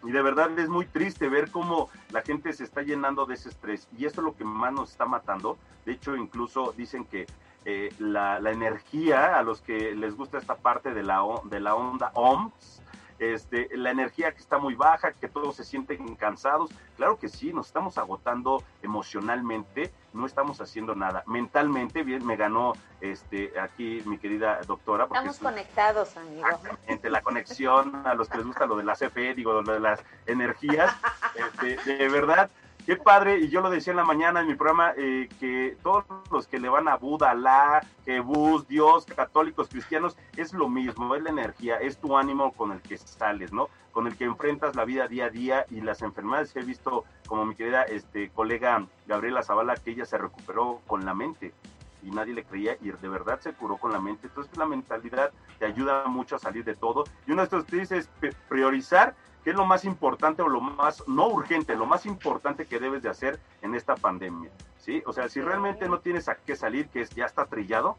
[0.04, 3.50] y de verdad es muy triste ver cómo la gente se está llenando de ese
[3.50, 3.88] estrés.
[3.96, 5.58] Y esto es lo que más nos está matando.
[5.84, 7.26] De hecho, incluso dicen que
[7.64, 12.10] eh, la, energía, a los que les gusta esta parte de la, de la onda
[12.14, 12.82] OMS,
[13.22, 16.70] este, la energía que está muy baja, que todos se sienten cansados.
[16.96, 21.22] Claro que sí, nos estamos agotando emocionalmente, no estamos haciendo nada.
[21.26, 25.04] Mentalmente, bien, me ganó este, aquí mi querida doctora.
[25.04, 26.48] estamos conectados, amigo.
[26.88, 29.80] Entre la conexión, a los que les gusta lo de la CFE, digo, lo de
[29.80, 30.92] las energías,
[31.36, 32.50] este, de verdad,
[32.84, 36.04] Qué padre, y yo lo decía en la mañana en mi programa, eh, que todos
[36.32, 41.22] los que le van a Buda, Alá, Jebus, Dios, católicos, cristianos, es lo mismo, es
[41.22, 43.68] la energía, es tu ánimo con el que sales, ¿no?
[43.92, 47.46] Con el que enfrentas la vida día a día y las enfermedades he visto, como
[47.46, 51.54] mi querida este, colega Gabriela Zavala, que ella se recuperó con la mente
[52.02, 54.26] y nadie le creía y de verdad se curó con la mente.
[54.26, 55.30] Entonces la mentalidad
[55.60, 57.04] te ayuda mucho a salir de todo.
[57.28, 58.10] Y uno de estos tips es
[58.48, 59.14] priorizar
[59.44, 63.02] ¿Qué es lo más importante o lo más, no urgente, lo más importante que debes
[63.02, 64.50] de hacer en esta pandemia?
[64.78, 65.02] ¿Sí?
[65.06, 67.96] O sea, si realmente no tienes a qué salir, que es, ya está trillado,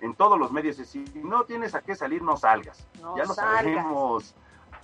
[0.00, 2.86] en todos los medios, si no tienes a qué salir, no salgas.
[3.16, 4.34] ya lo sabemos.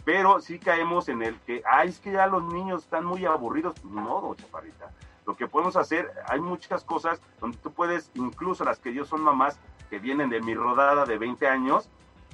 [0.04, 3.84] Pero sí caemos en el que, ay, es que ya los niños están muy aburridos.
[3.84, 4.90] No, chaparrita.
[5.26, 9.22] Lo que podemos hacer, hay muchas cosas donde tú puedes, incluso las que yo son
[9.22, 11.88] mamás, que vienen de mi rodada de 20 años,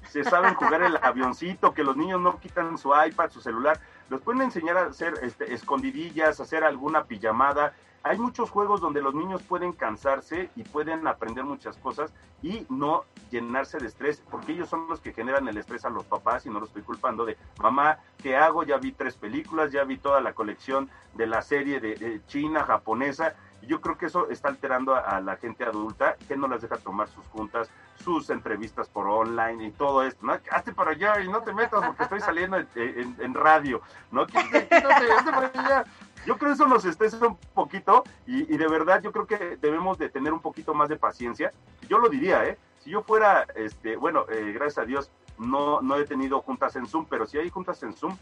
[0.08, 4.22] se saben jugar el avioncito, que los niños no quitan su iPad, su celular, los
[4.22, 7.74] pueden enseñar a hacer este, escondidillas, hacer alguna pijamada.
[8.02, 13.04] Hay muchos juegos donde los niños pueden cansarse y pueden aprender muchas cosas y no
[13.30, 16.50] llenarse de estrés, porque ellos son los que generan el estrés a los papás y
[16.50, 18.62] no los estoy culpando de, mamá, ¿qué hago?
[18.62, 23.34] Ya vi tres películas, ya vi toda la colección de la serie de, China, japonesa,
[23.62, 27.08] yo creo que eso está alterando a, la gente adulta que no las deja tomar
[27.08, 27.70] sus juntas,
[28.02, 30.38] sus entrevistas por online y todo esto, ¿no?
[30.50, 34.22] Hazte para allá y no te metas porque estoy saliendo en, radio, ¿no?
[34.22, 35.84] hazte para allá.
[36.26, 39.98] yo creo que eso nos estresa un poquito y, de verdad yo creo que debemos
[39.98, 41.52] de tener un poquito más de paciencia.
[41.88, 42.58] Yo lo diría, ¿eh?
[42.80, 46.86] Si yo fuera, este, bueno, eh, gracias a Dios, no, no he tenido juntas en
[46.86, 48.16] Zoom, pero si hay juntas en Zoom,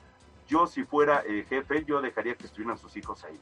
[0.49, 3.39] yo si fuera eh, jefe, yo dejaría que estuvieran sus hijos ahí,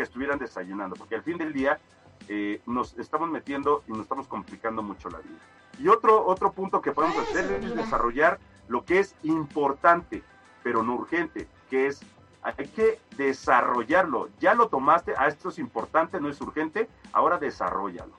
[0.00, 1.78] que estuvieran desayunando, porque al fin del día
[2.26, 5.38] eh, nos estamos metiendo y nos estamos complicando mucho la vida.
[5.78, 10.22] Y otro, otro punto que podemos hacer es desarrollar lo que es importante,
[10.62, 12.00] pero no urgente, que es
[12.42, 14.30] hay que desarrollarlo.
[14.40, 18.14] Ya lo tomaste, a esto es importante, no es urgente, ahora desarrollalo.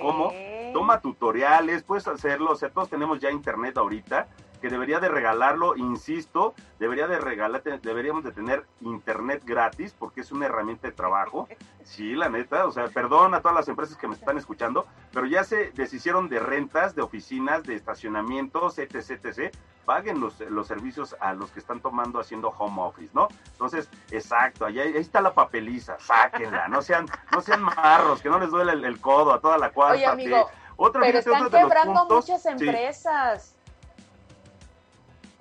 [0.00, 0.32] ¿Cómo?
[0.72, 4.26] Toma tutoriales, puedes hacerlo, o sea, todos tenemos ya internet ahorita,
[4.64, 10.32] que debería de regalarlo, insisto, debería de regalar, deberíamos de tener internet gratis porque es
[10.32, 11.46] una herramienta de trabajo.
[11.82, 15.26] Sí, la neta, o sea, perdón a todas las empresas que me están escuchando, pero
[15.26, 19.54] ya se deshicieron de rentas, de oficinas, de estacionamientos, etc, etc.
[19.84, 23.28] Paguen los, los servicios a los que están tomando haciendo home office, ¿no?
[23.52, 28.38] Entonces, exacto, ahí, ahí está la papeliza, sáquenla, no sean, no sean marros, que no
[28.38, 29.96] les duele el, codo a toda la cuadra.
[29.96, 30.48] Oye, amigo,
[30.90, 33.54] pero están quebrando muchas empresas.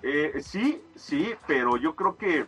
[0.03, 2.45] Eh, sí, sí, pero yo creo que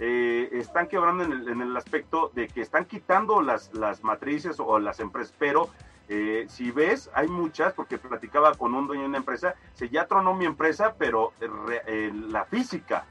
[0.00, 5.00] eh, están quebrando en el, aspecto de que están quitando las, las matrices o las
[5.00, 5.68] empresas, pero
[6.08, 10.06] eh, si ves, hay muchas, porque platicaba con un dueño de una empresa, se ya
[10.06, 13.04] tronó mi empresa, pero la física,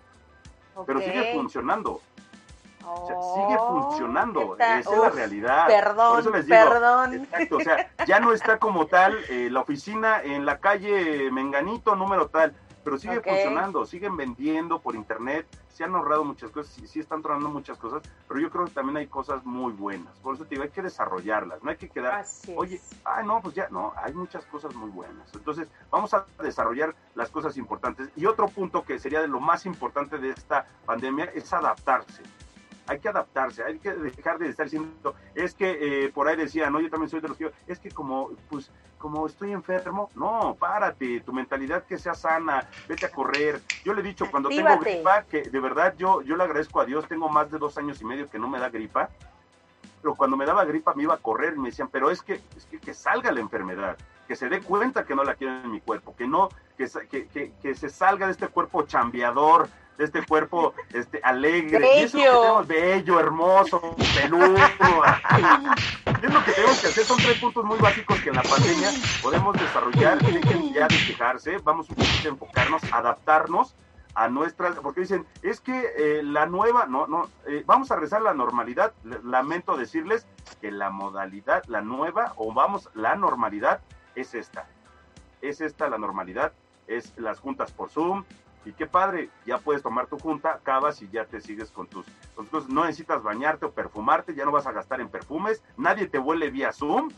[0.88, 2.02] pero sigue funcionando.
[2.80, 5.68] sigue oh, funcionando, esa es la realidad.
[5.68, 7.14] Perdón, perdón.
[7.14, 12.28] Exacto, o sea, ya no está como tal la oficina en la calle Menganito, número
[12.28, 17.00] tal pero sigue funcionando, siguen vendiendo por internet, se han ahorrado muchas cosas, sí, sí
[17.00, 20.14] están tronando muchas cosas, pero yo creo que también hay cosas muy buenas.
[20.20, 22.26] Por eso te digo, hay que desarrollarlas, no hay que quedar,
[22.56, 25.34] oye, ah, no, pues ya, no, hay muchas cosas muy buenas.
[25.34, 28.10] Entonces, vamos a desarrollar las cosas importantes.
[28.16, 32.22] Y otro punto que sería de lo más importante de esta pandemia es adaptarse
[32.88, 36.70] hay que adaptarse, hay que dejar de estar diciendo, es que eh, por ahí decía,
[36.70, 40.56] no, yo también soy de los que, es que como, pues, como estoy enfermo, no,
[40.60, 43.60] párate, tu mentalidad que sea sana, vete a correr.
[43.84, 46.86] Yo le he dicho, cuando tengo gripa, que de verdad yo, yo le agradezco a
[46.86, 49.10] Dios, tengo más de dos años y medio que no me da gripa,
[50.02, 52.42] pero cuando me daba gripa me iba a correr y me decían, pero es que,
[52.56, 55.72] es que, que salga la enfermedad, que se dé cuenta que no la quiero en
[55.72, 60.06] mi cuerpo, que no, que, que, que, que se salga de este cuerpo chambeador, de
[60.06, 61.80] este cuerpo este, alegre.
[61.80, 61.96] Bello.
[61.96, 64.56] Y eso que tenemos bello, hermoso, peludo.
[64.56, 67.06] es lo que tenemos que hacer.
[67.06, 68.90] Son tres puntos muy básicos que en la pandemia
[69.22, 70.20] podemos desarrollar.
[70.20, 71.58] Dejen ya de quejarse.
[71.60, 73.76] Vamos un poquito a enfocarnos, adaptarnos
[74.16, 78.22] a nuestras, porque dicen, es que eh, la nueva, no, no, eh, vamos a rezar
[78.22, 78.94] la normalidad.
[79.24, 80.28] Lamento decirles
[80.62, 83.82] que la modalidad, la nueva, o vamos, la normalidad
[84.16, 84.68] es esta.
[85.42, 86.54] Es esta la normalidad,
[86.88, 88.24] es las juntas por Zoom,
[88.66, 92.06] y qué padre, ya puedes tomar tu junta, acabas y ya te sigues con tus,
[92.50, 92.70] cosas.
[92.70, 96.50] No necesitas bañarte o perfumarte, ya no vas a gastar en perfumes, nadie te huele
[96.50, 97.10] vía Zoom,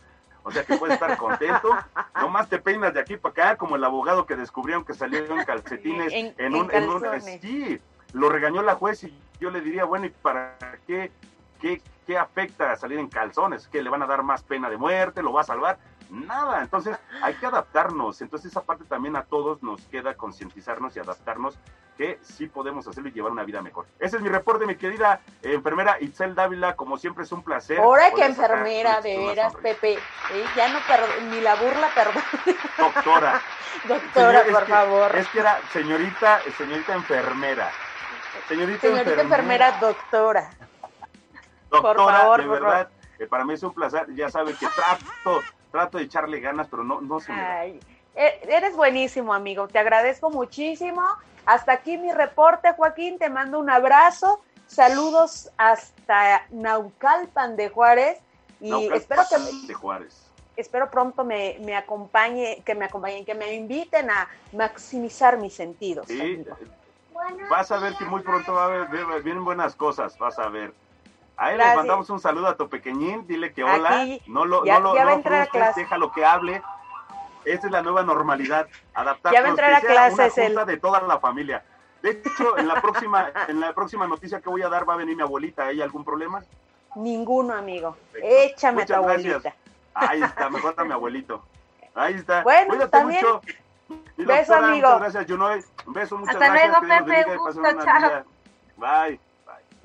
[0.44, 1.70] o sea que puedes estar contento.
[2.16, 5.46] Nomás te peinas de aquí para acá, como el abogado que descubrieron que salió en
[5.46, 7.02] calcetines en, un, en, un,
[7.42, 7.80] Sí,
[8.14, 10.56] lo regañó la juez y yo le diría, bueno, ¿y para
[10.88, 11.12] qué,
[11.60, 13.68] qué, qué afecta salir en calzones?
[13.68, 15.22] ¿Que le van a dar más pena de muerte?
[15.22, 15.78] ¿Lo va a salvar?
[16.16, 16.62] Nada.
[16.62, 18.22] Entonces hay que adaptarnos.
[18.22, 21.58] Entonces esa parte también a todos nos queda concientizarnos y adaptarnos
[21.98, 23.86] que sí podemos hacerlo y llevar una vida mejor.
[24.00, 26.76] Ese es mi reporte, mi querida enfermera Itzel Dávila.
[26.76, 27.80] Como siempre es un placer.
[27.80, 29.94] Ahora que enfermera, de veras, Pepe.
[29.94, 30.46] ¿eh?
[30.56, 30.80] ya no,
[31.32, 32.24] ni la burla, perdón.
[32.78, 33.42] Doctora.
[33.88, 35.16] Doctora, por favor.
[35.16, 37.72] Es que era señorita, señorita enfermera.
[38.48, 39.72] Señorita, enfermera.
[39.80, 40.50] doctora.
[41.70, 42.90] Doctora, por favor, de verdad,
[43.20, 44.14] eh, para mí es un placer.
[44.16, 45.42] Ya sabe que trato
[45.76, 47.80] trato de echarle ganas, pero no, no se me
[48.16, 49.68] e, Eres buenísimo, amigo.
[49.68, 51.02] Te agradezco muchísimo.
[51.46, 53.20] Hasta aquí mi reporte, Joaquín.
[53.20, 54.42] Te mando un abrazo.
[54.68, 58.20] Saludos hasta Naucalpan de Juárez.
[58.62, 60.32] Y espero que de Juárez.
[60.56, 66.08] Espero pronto me, me, acompañe, que me acompañen, que me inviten a maximizar mis sentidos.
[66.08, 66.46] Sí,
[67.50, 70.74] vas a ver que muy pronto va a haber, vienen buenas cosas, vas a ver.
[71.38, 74.96] Ahí le mandamos un saludo a tu pequeñín, dile que hola, no lo, no lo,
[74.96, 76.62] no déjalo que hable.
[77.44, 81.02] Esa es la nueva normalidad, adaptarnos ya va a entrar a clases una de toda
[81.02, 81.64] la familia.
[82.02, 84.98] De hecho, en la próxima, en la próxima noticia que voy a dar va a
[84.98, 85.66] venir mi abuelita.
[85.66, 86.44] ¿Hay algún problema?
[86.96, 87.98] Ninguno, amigo.
[88.14, 89.56] Échame a tu abuelita.
[89.94, 91.44] Ahí está, mejor a mi abuelito.
[91.94, 92.44] Ahí está.
[92.44, 93.26] Bueno, Cuídate también.
[93.26, 93.42] mucho.
[94.18, 94.88] beso, amigo.
[94.88, 95.66] Muchas gracias, Junoy.
[95.88, 96.82] Un beso, muchas Hasta gracias.
[96.82, 97.38] Luego, Pepe.
[97.38, 98.24] Gusto, chao.
[98.78, 99.20] Bye.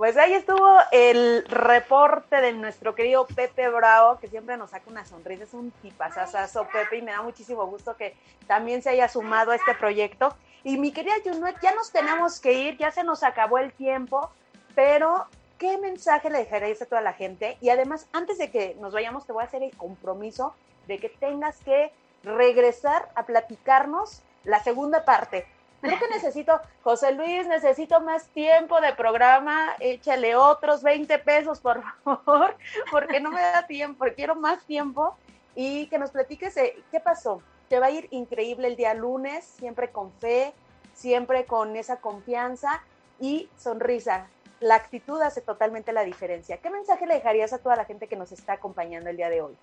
[0.00, 5.04] Pues ahí estuvo el reporte de nuestro querido Pepe Bravo, que siempre nos saca una
[5.04, 9.50] sonrisa, es un tipazazazo Pepe, y me da muchísimo gusto que también se haya sumado
[9.50, 10.34] a este proyecto.
[10.64, 14.30] Y mi querida Junuet, ya nos tenemos que ir, ya se nos acabó el tiempo,
[14.74, 15.26] pero
[15.58, 17.58] ¿qué mensaje le dejarías a toda la gente?
[17.60, 20.54] Y además, antes de que nos vayamos, te voy a hacer el compromiso
[20.86, 21.92] de que tengas que
[22.22, 25.46] regresar a platicarnos la segunda parte.
[25.80, 31.82] Creo que necesito, José Luis, necesito más tiempo de programa, échale otros 20 pesos, por
[32.04, 32.56] favor,
[32.90, 35.16] porque no me da tiempo, quiero más tiempo
[35.54, 37.42] y que nos platiques qué pasó.
[37.68, 40.52] Te va a ir increíble el día lunes, siempre con fe,
[40.92, 42.82] siempre con esa confianza
[43.18, 44.26] y sonrisa.
[44.60, 46.58] La actitud hace totalmente la diferencia.
[46.58, 49.40] ¿Qué mensaje le dejarías a toda la gente que nos está acompañando el día de
[49.40, 49.56] hoy?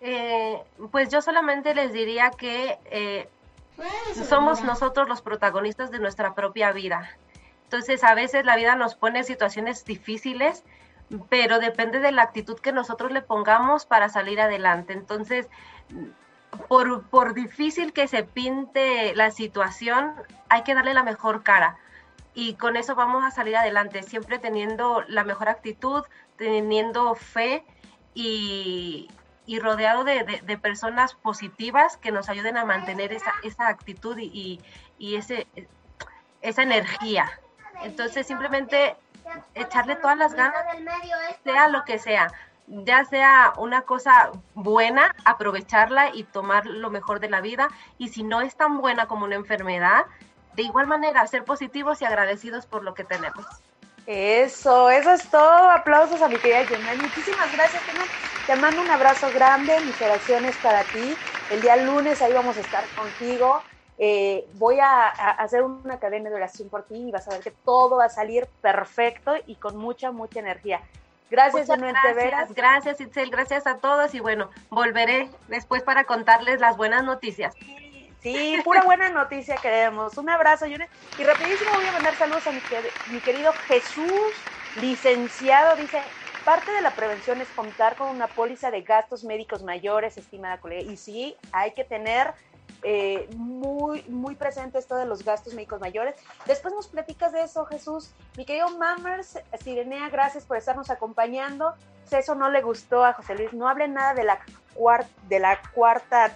[0.00, 0.62] Eh,
[0.92, 3.28] pues yo solamente les diría que eh,
[4.28, 7.10] somos nosotros los protagonistas de nuestra propia vida.
[7.64, 10.64] Entonces, a veces la vida nos pone situaciones difíciles,
[11.28, 14.92] pero depende de la actitud que nosotros le pongamos para salir adelante.
[14.92, 15.48] Entonces,
[16.68, 20.14] por, por difícil que se pinte la situación,
[20.48, 21.76] hay que darle la mejor cara.
[22.34, 26.04] Y con eso vamos a salir adelante, siempre teniendo la mejor actitud,
[26.36, 27.64] teniendo fe
[28.12, 29.08] y,
[29.46, 34.60] y rodeado de, de, personas positivas que nos ayuden a mantener esa, esa actitud y,
[34.98, 35.46] y, ese,
[36.40, 37.30] esa energía.
[37.82, 38.96] Entonces simplemente
[39.54, 40.64] echarle todas las ganas,
[41.42, 42.32] sea lo que sea,
[42.66, 47.68] ya sea una cosa buena, aprovecharla y tomar lo mejor de la vida,
[47.98, 50.06] y si no es tan buena como una enfermedad,
[50.54, 53.44] de igual manera ser positivos y agradecidos por lo que tenemos.
[54.06, 55.70] Eso, eso es todo.
[55.70, 57.00] Aplausos a mi querida Jenny.
[57.00, 57.82] Muchísimas gracias,
[58.46, 61.16] Te mando un abrazo grande, mis oraciones para ti.
[61.50, 63.62] El día lunes ahí vamos a estar contigo.
[63.96, 67.52] Eh, voy a, hacer una cadena de oración por ti y vas a ver que
[67.52, 70.80] todo va a salir perfecto y con mucha, mucha energía.
[71.30, 72.52] Gracias, de veras.
[72.54, 73.30] Gracias, Itzel.
[73.30, 77.54] Gracias a todos y bueno, volveré después para contarles las buenas noticias.
[78.24, 80.16] Sí, pura buena noticia queremos.
[80.16, 80.88] Un abrazo, Yune.
[81.18, 84.32] Y rapidísimo voy a mandar saludos a mi, querido Jesús,
[84.80, 85.76] licenciado.
[85.76, 86.00] Dice,
[86.42, 90.90] parte de la prevención es contar con una póliza de gastos médicos mayores, estimada colega.
[90.90, 92.32] Y sí, hay que tener
[92.82, 96.14] eh, muy, muy presente esto de los gastos médicos mayores.
[96.46, 98.14] Después nos platicas de eso, Jesús.
[98.38, 101.74] Mi querido Mammers, Sirenea, gracias por estarnos acompañando.
[102.10, 103.52] Eso no le gustó a José Luis.
[103.52, 104.38] No hable nada de la,
[105.28, 106.32] de la cuarta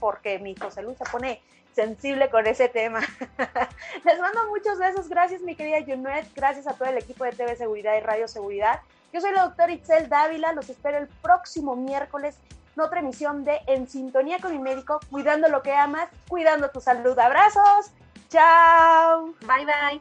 [0.00, 1.42] porque mi José Luis se pone
[1.74, 3.00] sensible con ese tema.
[4.04, 5.08] Les mando muchos besos.
[5.08, 6.26] Gracias, mi querida Junet.
[6.34, 8.80] Gracias a todo el equipo de TV Seguridad y Radio Seguridad.
[9.12, 10.52] Yo soy la doctora Itzel Dávila.
[10.52, 12.36] Los espero el próximo miércoles
[12.74, 16.80] en otra emisión de En Sintonía con mi médico, cuidando lo que amas, cuidando tu
[16.80, 17.18] salud.
[17.18, 17.92] Abrazos.
[18.28, 19.34] Chao.
[19.40, 20.00] Bye, bye.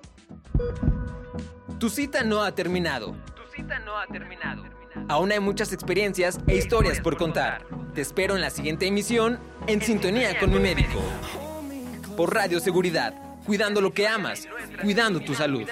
[1.80, 3.16] Tu cita no ha terminado.
[3.36, 4.77] Tu cita no ha terminado.
[5.08, 7.66] Aún hay muchas experiencias e historias por contar.
[7.94, 11.02] Te espero en la siguiente emisión en sintonía con mi médico.
[12.16, 13.14] Por Radio Seguridad,
[13.46, 14.48] cuidando lo que amas,
[14.82, 15.68] cuidando tu salud.